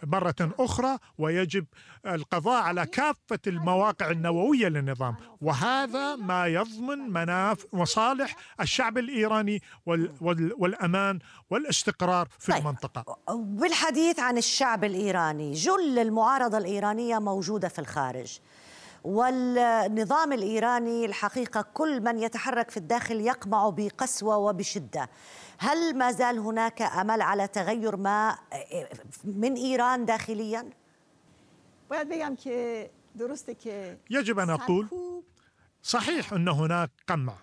مرة 0.03 0.35
أخرى 0.59 0.99
ويجب 1.19 1.67
القضاء 2.07 2.63
على 2.63 2.87
كافة 2.87 3.39
المواقع 3.47 4.11
النووية 4.11 4.69
للنظام. 4.69 5.17
وهذا 5.41 6.17
ما 6.17 6.47
يضمن 6.47 6.99
مناف 6.99 7.67
مصالح 7.73 8.37
الشعب 8.61 8.99
الإيراني 8.99 9.63
وال 9.87 10.13
وال 10.21 10.53
والأمان 10.59 11.19
والاستقرار 11.51 12.29
في 12.39 12.53
طيب. 12.53 12.61
المنطقة. 12.61 13.19
بالحديث 13.35 14.21
عن 14.21 14.39
الشعب 14.39 14.85
الإيراني. 14.85 15.53
جل 15.53 15.99
المعارضة 15.99 16.59
الإيرانية 16.59 17.19
موجودة 17.19 17.69
في 17.69 17.79
الخارج. 17.79 18.39
والنظام 19.05 20.33
الإيراني 20.33 21.05
الحقيقة 21.05 21.63
كل 21.75 22.01
من 22.01 22.19
يتحرك 22.19 22.71
في 22.71 22.77
الداخل 22.77 23.21
يقمع 23.21 23.69
بقسوة 23.69 24.37
وبشدة. 24.37 25.11
هل 25.59 25.99
ما 25.99 26.13
زال 26.13 26.39
هناك 26.39 26.83
أمل 26.83 27.23
على 27.23 27.49
تغير 27.49 27.97
ما 27.97 28.39
من 29.25 29.55
إيران 29.55 30.05
داخليا؟ 30.05 30.71
يجب 34.11 34.39
أن 34.39 34.51
أقول 34.51 34.85
سرکوب، 34.85 35.25
صحيح 35.83 36.33
أن 36.33 36.49
هناك 36.49 36.91
قمع 37.07 37.35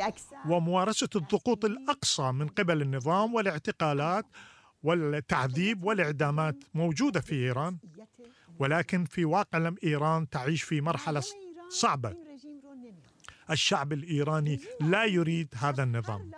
اکثر 0.00 0.36
وممارسة 0.48 1.08
الضغوط 1.16 1.64
الأقصى 1.64 2.32
من 2.32 2.48
قبل 2.48 2.82
النظام 2.82 3.34
والاعتقالات 3.34 4.24
والتعذيب 4.82 5.84
والإعدامات 5.84 6.56
موجودة 6.74 7.20
في 7.20 7.34
إيران. 7.34 7.78
ولكن 8.58 9.04
في 9.04 9.24
واقع 9.24 9.58
لم 9.58 9.76
إيران 9.84 10.28
تعيش 10.28 10.62
في 10.62 10.80
مرحلة 10.80 11.22
صعبة. 11.68 12.14
الشعب 13.50 13.92
الإيراني 13.92 14.60
لا 14.80 15.04
يريد 15.04 15.54
هذا 15.56 15.82
النظام. 15.82 16.30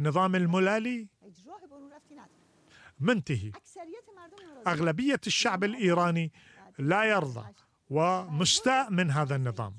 نظام 0.00 0.34
الملالي 0.34 1.08
منتهي. 3.00 3.52
أغلبية 4.66 5.20
الشعب 5.26 5.64
الإيراني 5.64 6.32
لا 6.78 7.04
يرضى 7.04 7.46
ومستاء 7.90 8.90
من 8.90 9.10
هذا 9.10 9.36
النظام. 9.36 9.74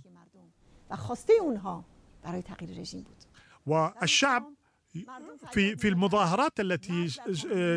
والشعب 3.65 4.53
في 5.51 5.75
في 5.75 5.87
المظاهرات 5.87 6.59
التي 6.59 7.07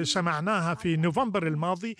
سمعناها 0.04 0.74
في 0.74 0.96
نوفمبر 0.96 1.46
الماضي 1.46 1.96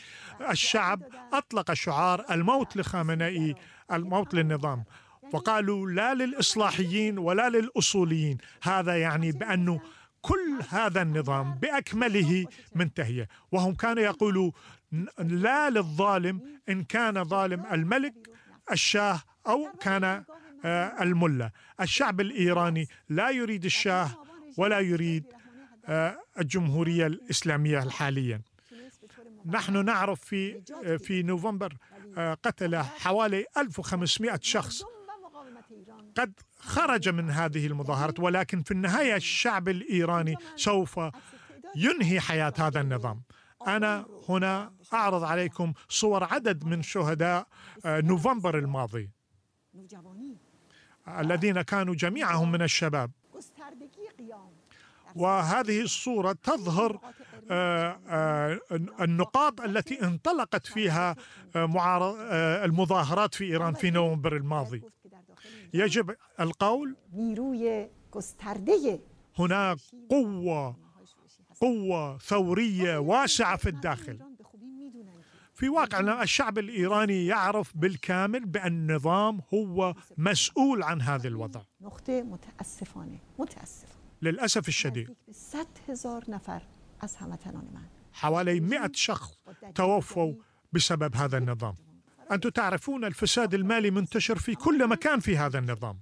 الشعب 0.50 1.02
أطلق 1.32 1.72
شعار 1.72 2.24
الموت 2.30 2.76
لخامنئي 2.76 3.54
الموت 3.92 4.34
للنظام. 4.34 4.84
وقالوا 5.32 5.90
لا 5.90 6.14
للإصلاحيين 6.14 7.18
ولا 7.18 7.48
للأصوليين. 7.48 8.38
هذا 8.62 9.00
يعني 9.00 9.32
بانه 9.32 9.80
كل 10.22 10.58
هذا 10.68 11.02
النظام 11.02 11.54
بأكمله 11.54 12.46
منتهية. 12.74 13.28
وهم 13.52 13.74
كانوا 13.74 14.02
يقولوا 14.02 14.50
لا 15.18 15.70
للظالم 15.70 16.40
إن 16.68 16.84
كان 16.84 17.24
ظالم 17.24 17.64
الملك 17.72 18.14
الشاه 18.72 19.22
أو 19.46 19.68
كان 19.80 20.24
آه، 20.64 21.02
الملا. 21.02 21.50
الشعب 21.80 22.20
الإيراني 22.20 22.88
لا 23.08 23.30
يريد 23.30 23.64
الشاه 23.64 24.10
ولا 24.56 24.80
يريد 24.80 25.24
آه، 25.86 26.18
الجمهورية 26.38 27.06
الإسلامية 27.06 27.80
حاليا. 27.80 28.40
نحن 29.46 29.84
نعرف 29.84 30.20
في 30.20 30.62
آه، 30.84 30.96
في 30.96 31.22
نوفمبر 31.22 31.76
قتل 32.42 32.76
حوالي 32.76 33.44
1500 33.56 34.38
شخص 34.42 34.82
مردم 34.82 35.24
و 35.24 35.26
مقاومت 35.26 35.64
ایران 35.70 36.07
قد 36.18 36.32
خرج 36.58 37.08
من 37.08 37.30
هذه 37.30 37.66
المظاهرات 37.66 38.20
ولكن 38.20 38.62
في 38.62 38.70
النهاية 38.70 39.16
الشعب 39.16 39.68
الإيراني 39.68 40.34
سوف 40.56 41.00
ينهي 41.76 42.20
حياة 42.20 42.52
هذا 42.58 42.80
النظام. 42.80 43.22
أنا 43.66 44.06
هنا 44.28 44.72
أعرض 44.94 45.24
عليكم 45.24 45.72
صور 45.88 46.24
عدد 46.24 46.64
من 46.64 46.82
شهداء 46.82 47.46
آه، 47.84 48.00
نوفمبر 48.00 48.58
الماضي. 48.58 49.10
الذين 51.08 51.62
كانوا 51.62 51.94
جميعهم 51.94 52.52
من 52.52 52.62
الشباب. 52.62 53.10
وهذه 55.14 55.80
الصورة 55.80 56.32
تظهر 56.32 57.00
آه، 57.50 58.00
آه، 58.08 58.60
النقاط 59.00 59.60
التي 59.60 60.02
انطلقت 60.02 60.66
فيها 60.66 61.16
المظاهرات 62.64 63.34
في 63.34 63.44
إيران 63.44 63.74
في 63.74 63.90
نوفمبر 63.90 64.36
الماضي. 64.36 64.82
يجب 65.74 66.16
القول. 66.40 66.96
هناك 69.38 69.78
قوة 70.10 70.76
قوة 71.60 72.18
ثورية 72.18 72.98
واسعة 72.98 73.56
في 73.56 73.68
الداخل. 73.68 74.18
في 75.54 75.68
واقعنا 75.68 76.22
الشعب 76.22 76.58
الإيراني 76.58 77.26
يعرف 77.26 77.76
بالكامل 77.76 78.44
بأن 78.46 78.72
النظام 78.72 79.40
هو 79.54 79.94
مسؤول 80.16 80.82
عن 80.82 81.02
هذا 81.02 81.28
الوضع. 81.28 81.60
للأسف 84.22 84.68
الشديد. 84.68 85.14
100 86.90 87.78
حوالي 88.12 88.60
مئة 88.60 88.90
شخص 88.94 89.38
توفوا 89.74 90.34
بسبب 90.72 91.16
هذا 91.16 91.38
النظام. 91.38 91.74
أنتم 92.32 92.48
تعرفون 92.48 93.04
الفساد 93.04 93.54
المالي 93.54 93.90
منتشر 93.90 94.38
في 94.38 94.54
كل 94.54 94.86
مكان 94.86 95.20
في 95.20 95.36
هذا 95.38 95.58
النظام. 95.58 95.98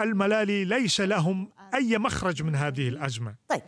الملالي 0.00 0.64
ليس 0.64 1.00
لهم 1.00 1.48
أي 1.74 1.98
مخرج 1.98 2.42
من 2.42 2.54
هذه 2.56 2.88
الأزمة. 2.88 3.34
طيب. 3.48 3.62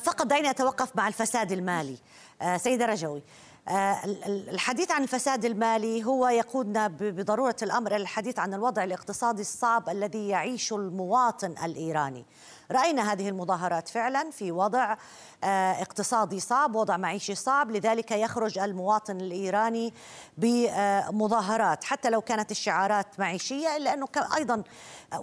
فقط 0.00 0.26
دعيني 0.26 0.50
أتوقف 0.50 0.96
مع 0.96 1.08
الفساد 1.08 1.52
المالي. 1.52 1.98
آه، 2.42 2.56
سيدة 2.56 2.86
رجوي 2.86 3.22
آه، 3.68 4.04
ال- 4.04 4.24
ال- 4.24 4.48
الحديث 4.50 4.90
عن 4.90 5.02
الفساد 5.02 5.44
المالي 5.44 6.04
هو 6.04 6.28
يقودنا 6.28 6.88
ب- 6.88 6.96
بضرورة 7.02 7.56
الأمر 7.62 7.90
إلى 7.94 8.02
الحديث 8.02 8.38
عن 8.38 8.54
الوضع 8.54 8.84
الاقتصادي 8.84 9.40
الصعب 9.40 9.88
الذي 9.88 10.28
يعيشه 10.28 10.76
المواطن 10.76 11.54
الإيراني. 11.64 12.24
رأينا 12.70 13.12
هذه 13.12 13.28
المظاهرات 13.28 13.88
فعلا 13.88 14.30
في 14.30 14.52
وضع 14.52 14.96
آه، 15.44 15.72
اقتصادي 15.72 16.40
صعب 16.40 16.74
وضع 16.74 16.96
معيشي 16.96 17.34
صعب 17.34 17.70
لذلك 17.70 18.10
يخرج 18.10 18.58
المواطن 18.58 19.16
الإيراني 19.16 19.94
بمظاهرات 20.38 21.84
حتى 21.84 22.10
لو 22.10 22.20
كانت 22.20 22.50
الشعارات 22.50 23.06
معيشية 23.20 23.76
إلا 23.76 23.94
أنه 23.94 24.06
كان 24.06 24.32
أيضا 24.32 24.62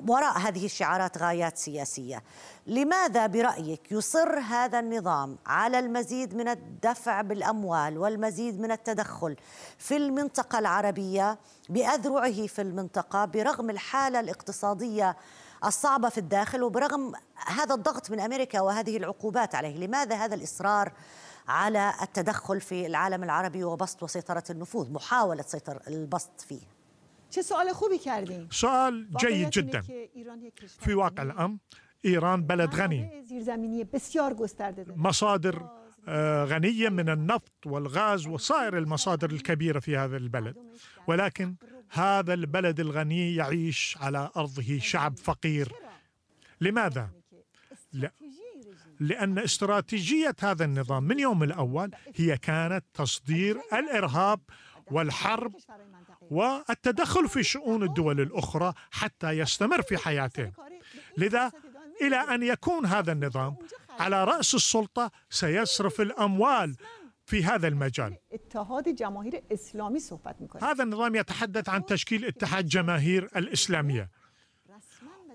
وراء 0.08 0.38
هذه 0.38 0.66
الشعارات 0.66 1.18
غايات 1.18 1.58
سياسية. 1.58 2.24
لماذا 2.68 3.28
برأيك 3.28 3.92
يصر 3.92 4.40
هذا 4.40 4.80
النظام 4.80 5.38
على 5.46 5.80
المزيد 5.80 6.36
من 6.36 6.48
الدفع 6.48 7.22
بالأموال 7.22 7.98
والمزيد 7.98 8.60
من 8.60 8.72
التدخل 8.72 9.36
في 9.78 9.98
المنطقة 9.98 10.60
العربية 10.60 11.38
بأذرعه 11.70 12.48
في 12.48 12.62
المنطقة 12.62 13.26
برغم 13.26 13.70
الحالة 13.70 14.20
الاقتصادية 14.20 15.16
الصعبة 15.66 16.10
في 16.10 16.18
الداخل 16.18 16.64
وبرغم 16.64 17.14
هذا 17.48 17.76
الضغط 17.76 18.12
من 18.12 18.20
أمريكا 18.20 18.62
وهذه 18.62 18.98
العقوبات 18.98 19.56
عليه 19.56 19.78
لماذا 19.78 20.16
هذا 20.16 20.36
الإصرار 20.36 20.92
على 21.48 21.94
التدخل 22.02 22.62
في 22.62 22.86
العالم 22.86 23.24
العربي 23.24 23.64
وبسط 23.64 24.04
وسيطرة 24.04 24.44
النفوذ 24.50 24.92
محاولة 24.92 25.42
سيطر 25.42 25.82
البسط 25.88 26.42
فيه؟ 26.42 26.62
سؤال 28.52 29.08
جيد 29.18 29.50
جدا. 29.50 29.82
في 30.80 30.94
واقع 30.94 31.24
الأمر 31.24 31.58
إيران 32.06 32.44
بلد 32.44 32.76
غني. 32.76 33.26
مصادر 34.96 35.70
آه، 36.08 36.46
غنية 36.46 36.90
من 36.90 37.10
النفط 37.10 37.52
والغاز 37.66 38.28
وسائر 38.28 38.78
المصادر 38.78 39.30
الكبيرة 39.30 39.80
في 39.80 39.98
هذا 39.98 40.18
البلد. 40.18 40.56
ولكن 41.08 41.56
هذا 41.90 42.34
البلد 42.34 42.80
الغني 42.80 43.36
يعيش 43.36 43.98
على 44.02 44.30
أرضه 44.38 44.80
شعب 44.80 45.18
فقير 45.18 45.72
لماذا؟ 46.62 47.10
لا. 47.94 48.12
لأن 49.00 49.40
استراتيجية 49.40 50.36
هذا 50.40 50.66
النظام 50.66 51.04
من 51.04 51.20
يوم 51.20 51.44
الأول 51.44 51.92
هي 52.16 52.38
كانت 52.38 52.86
تصدير 52.94 53.62
الإرهاب 53.74 54.40
والحرب 54.92 55.56
والتدخل 56.22 57.30
في 57.30 57.44
شؤون 57.44 57.84
الدول 57.84 58.22
الأخرى 58.22 58.74
حتى 58.92 59.32
يستمر 59.32 59.82
في 59.82 59.98
حياته 59.98 60.52
لذا 61.18 61.52
إلى 62.02 62.16
أن 62.16 62.44
يكون 62.44 62.86
هذا 62.86 63.12
النظام 63.12 63.56
على 64.00 64.24
رأس 64.24 64.56
السلطة 64.56 65.12
سيصرف 65.30 66.02
الأموال 66.02 66.76
في 67.26 67.44
هذا 67.44 67.68
المجال. 67.68 68.18
اتحاد 68.32 68.88
اسلامی 69.52 70.00
صحبت 70.00 70.42
میکنه. 70.42 70.64
هذا 70.64 70.84
النظام 70.84 71.16
يتحدث 71.16 71.70
عن 71.70 71.86
تشكيل 71.86 72.26
اتحاد 72.26 72.66
جماهير 72.66 73.30
الإسلامية. 73.36 74.10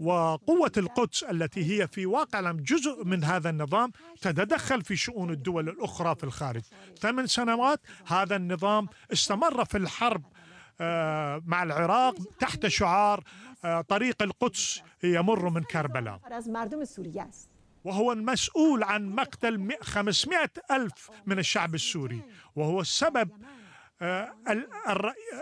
وقوة 0.01 0.73
القدس 0.77 1.23
التي 1.23 1.65
هي 1.71 1.89
في 1.89 2.07
واقع 2.07 2.41
الأمر 2.41 2.61
جزء 2.61 3.05
من 3.05 3.25
هذا 3.25 3.51
النظام 3.51 3.93
تتدخل 4.21 4.83
في 4.83 4.97
شؤون 4.97 5.31
الدول 5.31 5.69
الأخرى 5.69 6.15
في 6.15 6.25
الخارج. 6.25 6.63
ثمان 7.01 7.27
سنوات 7.27 7.81
هذا 8.07 8.37
النظام 8.37 8.89
استمر 9.13 9.65
في 9.65 9.79
الحرب 9.79 10.23
آه، 10.81 11.43
مع 11.47 11.63
العراق 11.63 12.15
تحت 12.39 12.67
شعار 12.67 13.25
آه، 13.65 13.81
طريق 13.81 14.23
القدس 14.23 14.83
يمر 15.05 15.49
من 15.51 15.63
كربلاء. 15.63 16.21
وهو 17.85 18.13
المسؤول 18.13 18.83
عن 18.83 19.07
مقتل 19.11 19.69
مئة- 19.69 19.85
500 19.85 20.51
ألف 20.71 21.11
من 21.27 21.39
الشعب 21.39 21.75
السوري. 21.75 22.23
وهو 22.57 22.81
السبب 22.81 23.31
آه، 24.03 24.35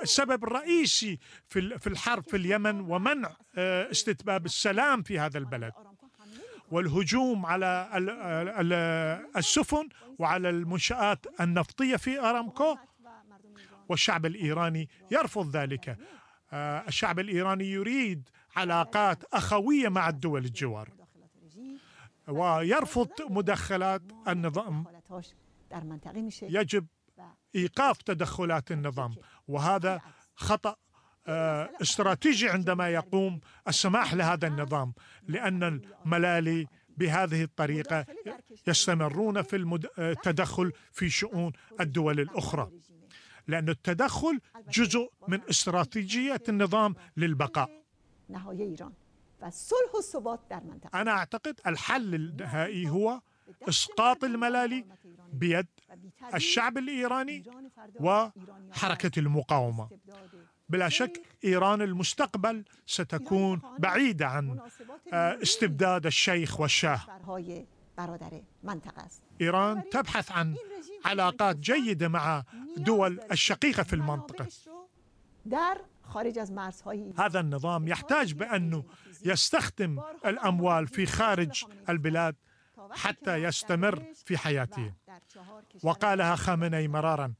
السبب 0.03 0.44
الرئيسي 0.44 1.18
في 1.48 1.59
ال- 1.59 1.79
في 1.81 1.87
الحرب 1.87 2.22
في 2.29 2.37
اليمن 2.37 2.81
ومنع 2.81 3.31
آه، 3.57 3.90
استتباب 3.90 4.46
السلام 4.46 5.03
في 5.03 5.18
هذا 5.18 5.38
البلد. 5.38 5.72
والهجوم 6.70 7.46
على 7.46 7.90
ال- 7.94 8.11
ال- 8.11 9.27
السفن 9.37 9.88
وعلى 10.18 10.51
المنشآت 10.51 11.27
النفطية 11.40 11.96
في 11.96 12.20
أرامكو 12.20 12.77
والشعب 13.88 14.27
الإيراني 14.27 14.88
يرفض 15.11 15.57
ذلك. 15.57 15.98
آه، 16.53 16.85
الشعب 16.88 17.18
الإيراني 17.18 17.70
يريد 17.70 18.29
علاقات 18.57 19.24
أخوية 19.35 19.88
مع 19.88 20.09
الدول 20.09 20.44
الجوار. 20.44 20.88
ويرفض 22.29 23.09
مدخلات 23.31 24.03
النظام 24.29 24.85
يجب 26.51 26.87
ايقاف 27.55 28.03
تدخلات 28.03 28.73
النظام 28.73 29.14
وهذا 29.49 30.01
خطا 30.35 30.77
آه، 31.27 31.71
استراتيجي 31.83 32.49
عندما 32.49 32.88
يقوم 32.88 33.41
السماح 33.69 34.14
لهذا 34.14 34.49
النظام 34.49 34.95
لأن 35.29 35.62
الملالي 36.05 36.67
بهذه 36.97 37.43
الطريقة 37.43 38.07
يستمرون 38.67 39.43
في 39.43 39.81
آه، 39.99 40.12
التدخل 40.12 40.73
في 40.93 41.11
شؤون 41.11 41.53
الدول 41.81 42.21
الاخرى 42.21 42.71
لأن 43.49 43.69
التدخل 43.69 44.41
جزء 44.71 45.11
من 45.29 45.41
استراتيجيه 45.51 46.43
النظام 46.49 46.95
للبقاء 47.17 47.83
نهایی 49.42 49.46
ایران 49.46 49.46
و 49.46 49.51
صلح 49.51 49.94
و 49.98 50.01
ثبات 50.01 50.40
در 50.51 50.61
منطقة. 50.61 51.01
أنا 51.01 51.11
أعتقد 51.11 51.61
الحل 51.66 52.14
النهائي 52.14 52.88
هو 52.88 53.20
إسقاط 53.68 54.24
الملالي 54.24 54.85
بيد 55.33 55.66
الشعب 56.35 56.79
الإيراني 56.79 57.44
وحركة 58.01 59.18
المقاومة. 59.18 59.88
بلا 60.68 60.88
شك 60.88 61.22
إيران 61.44 61.83
المستقبل 61.83 62.64
ستكون 62.87 63.61
بعيدة 63.79 64.27
عن 64.27 64.61
آه، 65.12 65.42
استبداد 65.42 66.07
الشيخ 66.07 66.61
والشاه. 66.61 67.01
إيران 69.40 69.88
تبحث 69.90 70.33
عن 70.33 70.55
علاقات 71.05 71.57
جيدة 71.57 72.09
مع 72.09 72.44
دول 72.77 73.20
الشقيقة 73.33 73.83
في 73.83 73.92
المنطقة. 73.92 74.46
هذا 77.18 77.40
النظام 77.40 77.88
يحتاج 77.88 78.33
بأنه 78.33 78.85
يستخدم 79.24 80.00
الأموال 80.26 80.87
في 80.87 81.07
خارج 81.07 81.64
البلاد 81.88 82.37
حتى 82.90 83.37
يستمر 83.37 84.02
في 84.24 84.38
حياته. 84.38 84.92
وقالها 85.83 86.37
خامنئي 86.37 86.88
مرارا 86.88 87.35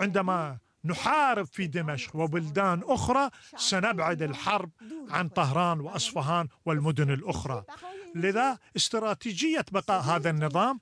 عندما 0.00 0.58
نحارب 0.84 1.46
في 1.46 1.66
دمشق 1.66 2.16
وبلدان 2.16 2.82
أخرى 2.84 3.30
سنبعد 3.56 4.22
الحرب 4.22 4.70
عن 5.10 5.28
طهران 5.28 5.80
وأصفهان 5.80 6.48
والمدن 6.64 7.10
الأخرى. 7.10 7.64
لذا 8.14 8.58
استراتيجية 8.76 9.64
بقاء 9.72 10.00
هذا 10.00 10.30
النظام 10.30 10.80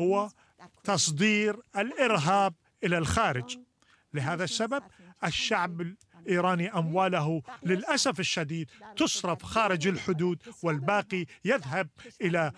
هو 0.00 0.30
تصدير 0.84 1.60
الإرهاب 1.76 2.54
إلى 2.84 2.98
الخارج. 2.98 3.58
لهذا 4.14 4.44
السبب 4.44 4.82
الشعب 5.24 5.94
الإيراني 6.30 6.68
أمواله 6.78 7.42
للأسف 7.62 8.20
الشديد 8.20 8.70
تصرف 8.96 9.42
خارج 9.42 9.86
الحدود 9.86 10.38
والباقي 10.62 11.26
يذهب 11.44 11.88
إلى 12.20 12.52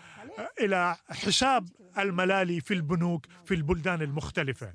إلى 0.61 0.97
حساب 1.11 1.69
الملالي 1.99 2.61
في 2.61 2.75
البنوك 2.75 3.27
في 3.45 3.55
البلدان 3.55 4.03
المختلفة. 4.03 4.73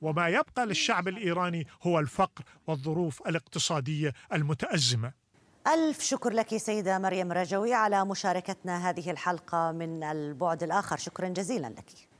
وما 0.00 0.28
يبقى 0.28 0.66
للشعب 0.66 1.08
الإيراني 1.08 1.66
هو 1.82 1.98
الفقر 1.98 2.44
والظروف 2.66 3.22
الاقتصادية 3.28 4.12
المتأزمة. 4.32 5.12
ألف 5.66 6.00
شكر 6.00 6.30
لك 6.32 6.56
سيدة 6.56 6.98
مريم 6.98 7.32
رجوي 7.32 7.74
على 7.74 8.04
مشاركتنا 8.04 8.90
هذه 8.90 9.10
الحلقة 9.10 9.72
من 9.72 10.02
البعد 10.02 10.62
الآخر. 10.62 10.96
شكرا 10.96 11.28
جزيلا 11.28 11.66
لك. 11.66 12.11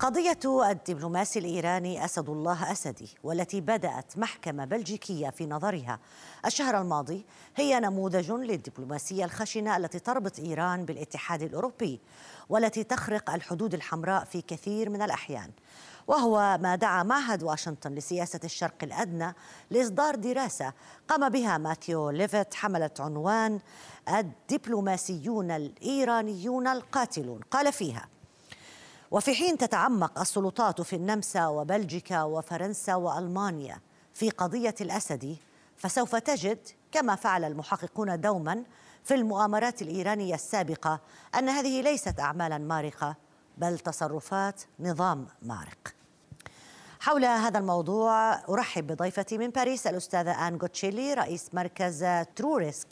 قضية 0.00 0.70
الدبلوماسي 0.70 1.38
الإيراني 1.38 2.04
أسد 2.04 2.28
الله 2.28 2.72
أسدي 2.72 3.08
والتي 3.24 3.60
بدأت 3.60 4.18
محكمة 4.18 4.64
بلجيكية 4.64 5.30
في 5.30 5.46
نظرها. 5.46 5.98
الشهر 6.46 6.80
الماضي 6.80 7.24
هي 7.56 7.80
نموذج 7.80 8.30
للدبلوماسية 8.30 9.24
الخشنة 9.24 9.76
التي 9.76 9.98
تربط 9.98 10.38
إيران 10.38 10.84
بالاتحاد 10.84 11.42
الأوروبي 11.42 12.00
والتي 12.48 12.84
تخرق 12.84 13.30
الحدود 13.30 13.74
الحمراء 13.74 14.24
في 14.24 14.42
كثير 14.42 14.90
من 14.90 15.02
الأحيان. 15.02 15.50
وهو 16.06 16.58
ما 16.62 16.76
دعا 16.76 17.02
معهد 17.02 17.42
واشنطن 17.42 17.94
لسياسة 17.94 18.40
الشرق 18.44 18.76
الأدنى 18.82 19.34
لإصدار 19.70 20.14
دراسة 20.14 20.72
قام 21.08 21.28
بها 21.28 21.58
ماثيو 21.58 22.10
ليفيت 22.10 22.54
حملت 22.54 23.00
عنوان 23.00 23.60
الدبلوماسيون 24.08 25.50
الإيرانيون 25.50 26.66
القاتلون. 26.66 27.40
قال 27.50 27.72
فيها 27.72 28.08
وفي 29.10 29.34
حين 29.34 29.58
تتعمق 29.58 30.20
السلطات 30.20 30.80
في 30.80 30.96
النمسا 30.96 31.46
وبلجيكا 31.46 32.22
وفرنسا 32.22 32.94
وألمانيا 32.94 33.80
في 34.14 34.30
قضية 34.30 34.74
الأسد 34.80 35.36
فسوف 35.76 36.16
تجد 36.16 36.58
كما 36.92 37.14
فعل 37.14 37.44
المحققون 37.44 38.20
دوما 38.20 38.64
في 39.04 39.14
المؤامرات 39.14 39.82
الإيرانية 39.82 40.34
السابقة 40.34 41.00
أن 41.38 41.48
هذه 41.48 41.82
ليست 41.82 42.20
اعمالا 42.20 42.58
مارقة 42.58 43.16
بل 43.58 43.78
تصرفات 43.78 44.62
نظام 44.80 45.26
مارق. 45.42 45.94
حول 47.00 47.24
هذا 47.24 47.58
الموضوع 47.58 48.34
أرحب 48.34 48.86
بضيفتي 48.86 49.38
من 49.38 49.50
باريس 49.50 49.86
الأستاذة 49.86 50.48
آن 50.48 50.58
جوتشيلي 50.58 51.14
رئيس 51.14 51.54
مركز 51.54 52.06
تروريسك 52.36 52.88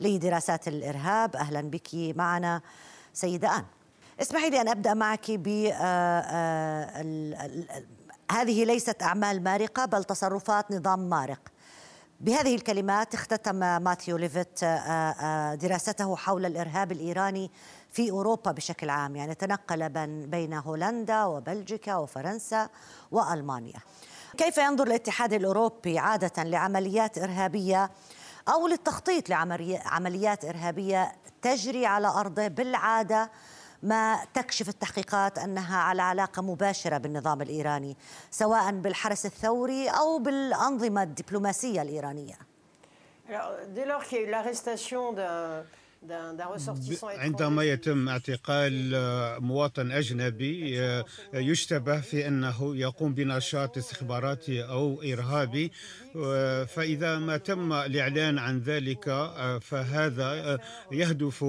لدراسات 0.00 0.68
الإرهاب 0.68 1.36
أهلا 1.36 1.60
بك 1.60 1.88
معنا 1.94 2.60
سيدة 3.12 3.56
آن. 3.56 3.64
اسمحي 4.20 4.50
لي 4.50 4.60
أن 4.60 4.68
أبدأ 4.68 4.94
معك 4.94 5.30
ب 5.30 5.48
آه، 5.48 6.20
آه، 6.20 7.62
هذه 8.32 8.64
ليست 8.64 9.02
أعمال 9.02 9.42
مارقة 9.42 9.84
بل 9.84 10.04
تصرفات 10.04 10.72
نظام 10.72 11.08
مارق. 11.08 11.40
بهذه 12.20 12.54
الكلمات 12.54 13.14
اختتم 13.14 13.82
ماثيو 13.82 14.16
ليفيت 14.16 14.60
آه، 14.62 15.54
دراسته 15.54 16.16
حول 16.16 16.46
الإرهاب 16.46 16.92
الإيراني 16.92 17.50
في 17.90 18.10
أوروبا 18.10 18.52
بشكل 18.52 18.90
عام. 18.90 19.16
يعني 19.16 19.34
تنقل 19.34 19.88
بين 20.26 20.54
هولندا 20.54 21.24
وبلجيكا 21.24 21.96
وفرنسا 21.96 22.68
وألمانيا. 23.10 23.78
كيف 24.36 24.58
ينظر 24.58 24.86
الاتحاد 24.86 25.32
الأوروبي 25.32 25.98
عادة 25.98 26.42
لعمليات 26.42 27.18
إرهابية 27.18 27.90
أو 28.48 28.68
للتخطيط 28.68 29.28
لعمليات 29.28 30.44
إرهابية 30.44 31.12
تجري 31.42 31.86
على 31.86 32.08
أرضه 32.08 32.48
بالعادة 32.48 33.30
ما 33.82 34.24
تكشف 34.34 34.68
التحقيقات 34.68 35.38
أنها 35.38 35.76
على 35.76 36.02
علاقة 36.02 36.42
مباشرة 36.42 36.98
بالنظام 36.98 37.42
الإيراني 37.42 37.96
سواء 38.30 38.72
بالحرس 38.72 39.26
الثوري 39.26 39.88
أو 39.88 40.18
بالأنظمة 40.18 41.02
الدبلوماسية 41.02 41.82
الإيرانية. 41.82 42.38
dès 43.74 43.86
lors 43.86 44.04
qu'il 44.04 44.18
y 44.18 44.20
a 44.20 44.24
eu 44.26 44.30
l'arrestation 44.30 45.12
d'un 45.12 45.64
عندما 47.02 47.64
يتم 47.64 48.08
اعتقال 48.08 48.94
آه، 48.94 49.38
مواطن 49.38 49.92
أجنبي 49.92 50.80
آه، 50.80 51.04
يشتبه 51.34 52.00
في 52.00 52.28
أنه 52.28 52.76
يقوم 52.76 53.14
بنشاط 53.14 53.78
استخباراتي 53.78 54.64
أو 54.64 55.02
إرهابي. 55.02 55.72
آه، 56.16 56.64
فإذا 56.64 57.18
ما 57.18 57.36
تم 57.36 57.72
الإعلان 57.72 58.38
عن 58.38 58.58
ذلك 58.58 59.04
فهذا 59.62 60.58
يهدف 60.92 61.44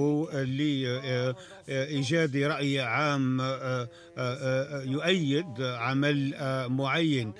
لإيجاد 1.66 2.36
رأي 2.36 2.80
عام 2.80 3.40
يؤيد 4.86 5.60
عمل 5.60 6.34
معين. 6.70 7.32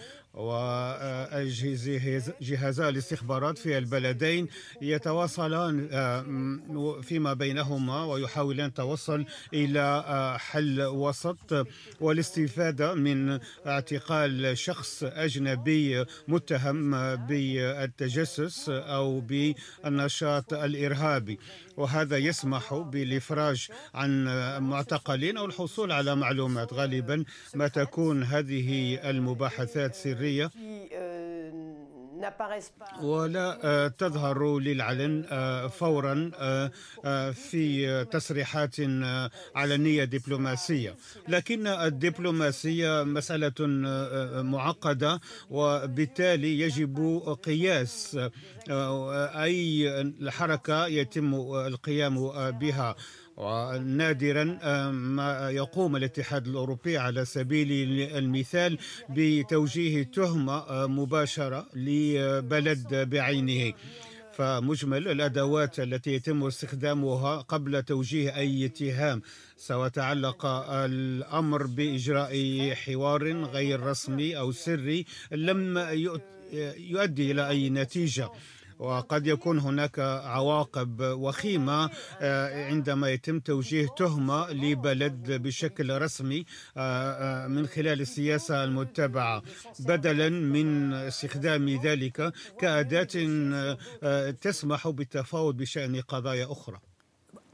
وجهازا 2.40 2.88
الاستخبارات 2.88 3.58
في 3.58 3.78
البلدين 3.78 4.48
يتواصلان 4.82 5.88
آه، 5.92 7.00
فيما 7.02 7.32
بينهما 7.32 8.04
ويحاولان 8.04 8.66
التوصل 8.66 9.24
إلى 9.54 9.80
آه، 10.06 10.36
حل 10.36 10.82
وسط 10.82 11.66
والاستفادة 12.00 12.94
من 12.94 13.38
اعتقال 13.66 14.58
شخص 14.58 15.02
أجنبي 15.02 16.04
متهم 16.28 17.16
بالتجسس 17.16 18.68
أو 18.68 19.20
بالنشاط 19.20 20.52
الإرهابي. 20.54 21.38
وهذا 21.76 22.16
يسمح 22.16 22.74
بالإفراج 22.74 23.68
عن 23.94 24.24
معتقلين 24.62 25.36
أو 25.36 25.44
الحصول 25.44 25.92
على 25.92 26.16
معلومات. 26.16 26.72
غالبا 26.72 27.24
ما 27.54 27.68
تكون 27.68 28.22
هذه 28.22 28.94
المباحثات 29.10 29.94
سرية. 29.94 30.50
ولا 33.02 33.58
آه، 33.64 33.88
تظهر 33.88 34.58
للعلن 34.58 35.24
آه، 35.30 35.66
فورا 35.66 36.30
آه، 37.04 37.30
في 37.30 38.04
تصريحات 38.04 38.76
علنية 39.56 40.04
دبلوماسية. 40.04 40.96
لكن 41.28 41.66
الدبلوماسية 41.66 43.02
مسألة 43.02 43.52
معقدة 44.42 45.20
وبالتالي 45.50 46.60
يجب 46.60 47.18
قياس 47.42 48.18
أي 48.70 49.90
حركة 50.28 50.86
يتم 50.86 51.34
القيام 51.66 52.14
بها. 52.50 52.96
ونادرا 53.36 54.58
آه، 54.62 54.90
ما 54.90 55.50
يقوم 55.50 55.96
الاتحاد 55.96 56.46
الأوروبي 56.46 56.98
على 56.98 57.24
سبيل 57.24 58.00
المثال 58.16 58.78
بتوجيه 59.10 60.02
تهمة 60.02 60.58
آه، 60.58 60.86
مباشرة 60.86 61.66
لبلد 61.74 62.94
بعينه. 62.94 63.72
فمجمل 64.32 65.08
الأدوات 65.08 65.80
التي 65.80 66.12
يتم 66.14 66.44
استخدامها 66.46 67.36
قبل 67.36 67.82
توجيه 67.82 68.36
أي 68.36 68.66
اتهام 68.66 69.22
سواء 69.56 69.88
تعلق 69.88 70.46
الأمر 70.70 71.66
بإجراء 71.66 72.34
حوار 72.74 73.44
غير 73.44 73.80
رسمي 73.80 74.38
أو 74.38 74.52
سري 74.52 75.06
لم 75.32 75.78
يؤدي 76.76 77.30
إلى 77.30 77.48
أي 77.48 77.70
نتيجة. 77.70 78.30
وقد 78.78 79.26
يكون 79.26 79.58
هناك 79.58 79.98
عواقب 79.98 81.00
وخيمة 81.00 81.90
آه، 82.20 82.66
عندما 82.66 83.10
يتم 83.10 83.40
توجيه 83.40 83.86
تهمة 83.96 84.50
لبلد 84.50 85.32
بشكل 85.32 86.02
رسمي 86.02 86.44
آه، 86.76 87.12
آه، 87.44 87.46
من 87.46 87.66
خلال 87.66 88.00
السياسة 88.00 88.64
المتبعة 88.64 89.42
بدلا 89.80 90.28
من 90.28 90.92
استخدام 90.92 91.68
ذلك 91.68 92.32
كأداة 92.58 93.04
تسمح 94.30 94.88
بالتفاوض 94.88 95.56
بشأن 95.56 96.00
قضايا 96.00 96.52
أخرى. 96.52 96.93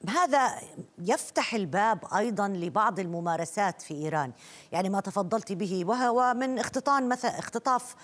هذا 0.08 0.50
يفتح 0.98 1.54
الباب 1.54 1.98
أيضا 2.16 2.48
لبعض 2.48 3.00
الممارسات 3.00 3.82
في 3.82 3.94
إيران، 3.94 4.32
يعني 4.72 4.88
ما 4.88 5.00
تفضلت 5.00 5.52
به 5.52 5.84
وهو 5.84 6.34
من 6.34 6.58
اختطان 6.58 7.08
مثلا 7.08 7.38
اختطاف 7.38 7.94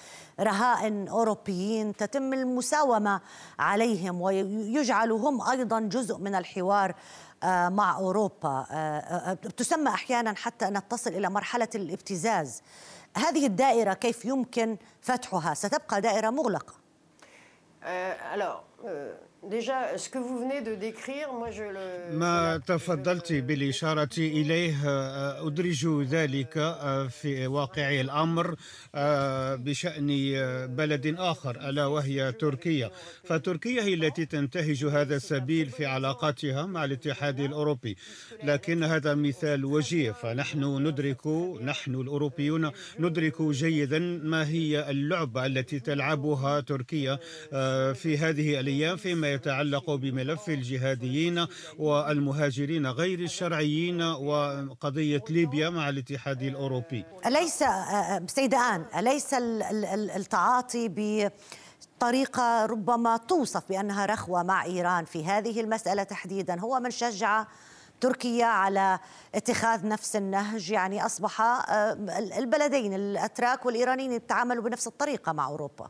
رهائن 0.41 1.09
أوروبيين 1.09 1.97
تتم 1.97 2.33
المساومة 2.33 3.21
عليهم 3.59 4.21
ويجعلوا 4.21 5.19
هم 5.19 5.49
أيضا 5.49 5.81
جزء 5.81 6.19
من 6.19 6.35
الحوار 6.35 6.95
آه، 7.43 7.69
مع 7.69 7.97
أوروبا، 7.97 8.67
آه، 8.71 9.35
تسمى 9.35 9.89
أحيانا 9.89 10.35
حتى 10.35 10.69
أن 10.69 10.89
تصل 10.89 11.11
إلى 11.11 11.31
مرحلة 11.31 11.69
الابتزاز. 11.75 12.63
هذه 13.17 13.47
الدائرة 13.47 13.93
كيف 13.95 14.25
يمكن 14.25 14.77
فتحها؟ 15.01 15.55
ستبقى 15.55 16.01
دائرة 16.01 16.31
مغلقة. 16.31 16.75
ما 22.13 22.59
تفضلت 22.67 23.33
بالإشارة 23.33 24.09
إليه 24.19 24.75
آه، 24.89 25.47
أدرج 25.47 25.87
ذلك 25.87 26.59
آه، 26.59 27.07
في 27.07 27.47
واقع 27.47 28.01
الأمر 28.01 28.55
آه، 28.95 29.55
بشأن 29.55 30.07
بلد 30.67 31.15
آخر 31.19 31.69
ألا 31.69 31.87
وهي 31.87 32.33
تركيا. 32.33 32.91
فتركيا 33.25 33.83
هي 33.83 33.95
التي 33.95 34.27
تنتهج 34.27 34.85
هذا 34.85 35.17
السبيل 35.17 35.67
في 35.67 35.87
علاقاتها 35.87 36.67
مع 36.67 36.85
الاتحاد 36.85 37.41
الأوروبي. 37.41 37.97
لكن 38.45 38.83
هذا 38.85 39.15
مثال 39.15 39.65
وجيه 39.65 40.13
فنحن 40.13 40.87
ندرك 40.87 41.27
نحن 41.63 41.95
الأوروبيون 41.95 42.71
ندرك 42.99 43.43
جيدا 43.43 43.99
ما 43.99 44.49
هي 44.49 44.91
اللعبة 44.91 45.47
التي 45.47 45.81
تلعبها 45.81 46.61
تركيا 46.61 47.19
في 47.93 48.19
هذه 48.19 48.61
الأيام 48.61 48.97
فيما 48.97 49.26
يتعلق 49.33 49.95
بملف 49.95 50.49
الجهاديين 50.49 51.47
والمهاجرين 51.79 52.87
غير 52.87 53.19
الشرعيين 53.19 54.03
وقضية 54.03 55.23
ليبيا 55.31 55.71
مع 55.71 55.89
الاتحاد 55.89 56.43
الأوروبي. 56.43 57.05
أليس 57.27 57.65
سيدة 58.27 58.59
آن 58.59 58.85
أليس 58.99 59.35
التعاطي 60.17 60.89
ب 60.89 61.31
طريقة 62.01 62.67
ربما 62.67 63.17
توصف 63.17 63.69
بأنها 63.69 64.07
رخوة 64.07 64.43
مع 64.43 64.65
إيران 64.65 65.05
في 65.05 65.25
هذه 65.25 65.61
المسألة 65.61 66.03
تحديدا؟ 66.03 66.61
هو 66.61 66.81
من 66.81 66.91
شجع 66.91 67.45
تركيا 68.01 68.47
على 68.47 68.99
اتخاذ 69.35 69.89
نفس 69.89 70.17
النهج 70.17 70.71
يعني 70.71 71.07
أصبح 71.07 71.41
البلدين 72.39 72.95
الأتراك 72.95 73.67
والإيرانيين 73.67 74.13
يتعاملوا 74.13 74.65
بنفس 74.65 74.87
الطريقة 74.87 75.33
مع 75.33 75.47
أوروبا. 75.47 75.89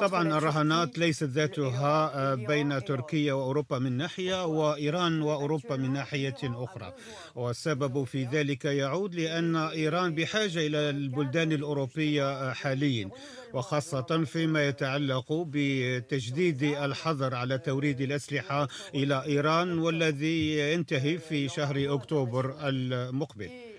طبعا 0.00 0.38
الرهانات 0.38 0.98
ليست 0.98 1.24
ذاتها 1.24 2.34
بين 2.34 2.84
تركيا 2.84 3.32
وأوروبا 3.32 3.78
من 3.78 3.92
ناحية 3.96 4.44
وإيران 4.46 5.22
وأوروبا 5.22 5.76
من 5.76 5.92
ناحية 5.92 6.36
أخرى؟ 6.42 6.92
والسبب 7.34 8.04
في 8.04 8.24
ذلك 8.24 8.64
يعود 8.64 9.14
لأن 9.14 9.56
إيران 9.56 10.14
بحاجة 10.14 10.66
إلى 10.66 10.90
البلدان 10.90 11.52
الأوروبية 11.52 12.30
آه، 12.30 12.52
حاليا 12.52 13.10
وخاصة 13.54 14.24
فيما 14.24 14.68
يتعلق 14.68 15.26
بتجديد 15.32 16.62
الحظر 16.62 17.34
على 17.34 17.58
توريد 17.58 18.00
الأسلحة 18.00 18.68
إلى 18.94 19.24
إيران 19.24 19.78
والذي 19.78 20.58
ينتهي 20.72 21.18
في 21.18 21.48
شهر 21.48 21.94
أكتوبر 21.94 22.54
المقبل. 22.68 23.71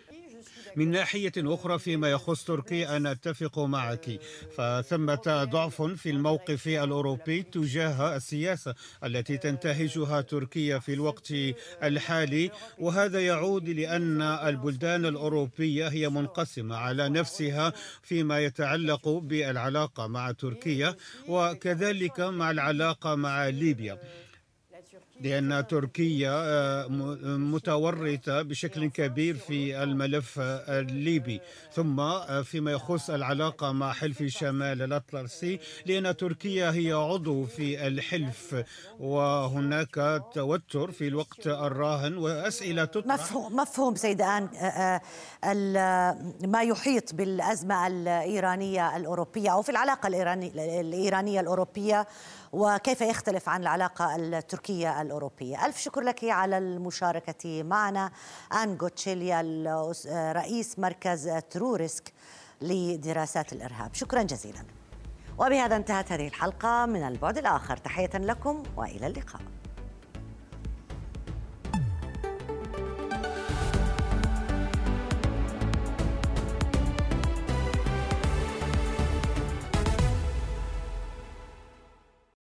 من 0.75 0.91
ناحية 0.91 1.31
أخرى 1.37 1.79
فيما 1.79 2.11
يخص 2.11 2.43
تركيا 2.43 2.97
أنا 2.97 3.11
أتفق 3.11 3.59
معك. 3.59 4.19
فثمة 4.57 5.43
ضعف 5.51 5.81
في 5.81 6.09
الموقف 6.09 6.67
الأوروبي 6.67 7.43
تجاه 7.43 8.15
السياسة 8.15 8.75
التي 9.03 9.37
تنتهجها 9.37 10.21
تركيا 10.21 10.79
في 10.79 10.93
الوقت 10.93 11.33
الحالي 11.83 12.51
وهذا 12.79 13.25
يعود 13.25 13.69
لأن 13.69 14.21
البلدان 14.21 15.05
الأوروبية 15.05 15.87
هي 15.87 16.09
منقسمة 16.09 16.75
على 16.75 17.09
نفسها 17.09 17.73
فيما 18.03 18.39
يتعلق 18.39 19.07
بالعلاقة 19.09 20.07
مع 20.07 20.31
تركيا 20.31 20.95
وكذلك 21.27 22.19
مع 22.19 22.51
العلاقة 22.51 23.15
مع 23.15 23.47
ليبيا. 23.47 23.97
لأن 25.21 25.67
تركيا 25.67 26.31
آه، 26.33 26.87
متورطة 27.37 28.41
بشكل 28.41 28.89
كبير 28.89 29.35
في 29.35 29.83
الملف 29.83 30.39
الليبي. 30.39 31.41
ثم 31.73 31.99
آه، 31.99 32.41
فيما 32.41 32.71
يخص 32.71 33.09
العلاقة 33.09 33.71
مع 33.71 33.93
حلف 33.93 34.23
شمال 34.23 34.81
الأطلسي 34.81 35.59
لأن 35.85 36.17
تركيا 36.17 36.71
هي 36.71 36.91
عضو 36.91 37.45
في 37.45 37.87
الحلف. 37.87 38.63
وهناك 38.99 40.23
توتر 40.33 40.91
في 40.91 41.07
الوقت 41.07 41.47
الراهن 41.47 42.17
وأسئلة 42.17 42.85
تطرح. 42.85 43.05
مفهوم, 43.05 43.55
مفهوم 43.55 43.95
سيد 43.95 44.21
آن 44.21 44.49
آه، 44.55 45.01
ما 46.47 46.61
يحيط 46.61 47.15
بالأزمة 47.15 47.87
الإيرانية 47.87 48.97
الأوروبية 48.97 49.49
أو 49.49 49.61
في 49.61 49.69
العلاقة 49.69 50.07
الإيرانية 50.07 51.39
الأوروبية 51.39 52.07
وكيف 52.53 53.01
يختلف 53.01 53.49
عن 53.49 53.61
العلاقة 53.61 54.15
التركية 54.15 55.01
الأوروبية. 55.01 55.65
ألف 55.65 55.77
شكر 55.77 56.01
لك 56.01 56.23
على 56.23 56.57
المشاركة 56.57 57.63
معنا. 57.63 58.11
آن 58.63 58.77
غوتشيليا 58.81 59.41
رئيس 60.33 60.79
مركز 60.79 61.29
تروريسك 61.49 62.13
لدراسات 62.61 63.53
الإرهاب. 63.53 63.93
شكرا 63.93 64.21
جزيلا. 64.21 64.65
وبهذا 65.37 65.75
انتهت 65.75 66.11
هذه 66.11 66.27
الحلقة 66.27 66.85
من 66.85 67.03
البعد 67.03 67.37
الآخر. 67.37 67.77
تحية 67.77 68.11
لكم 68.13 68.63
وإلى 68.77 69.07
اللقاء. 69.07 69.41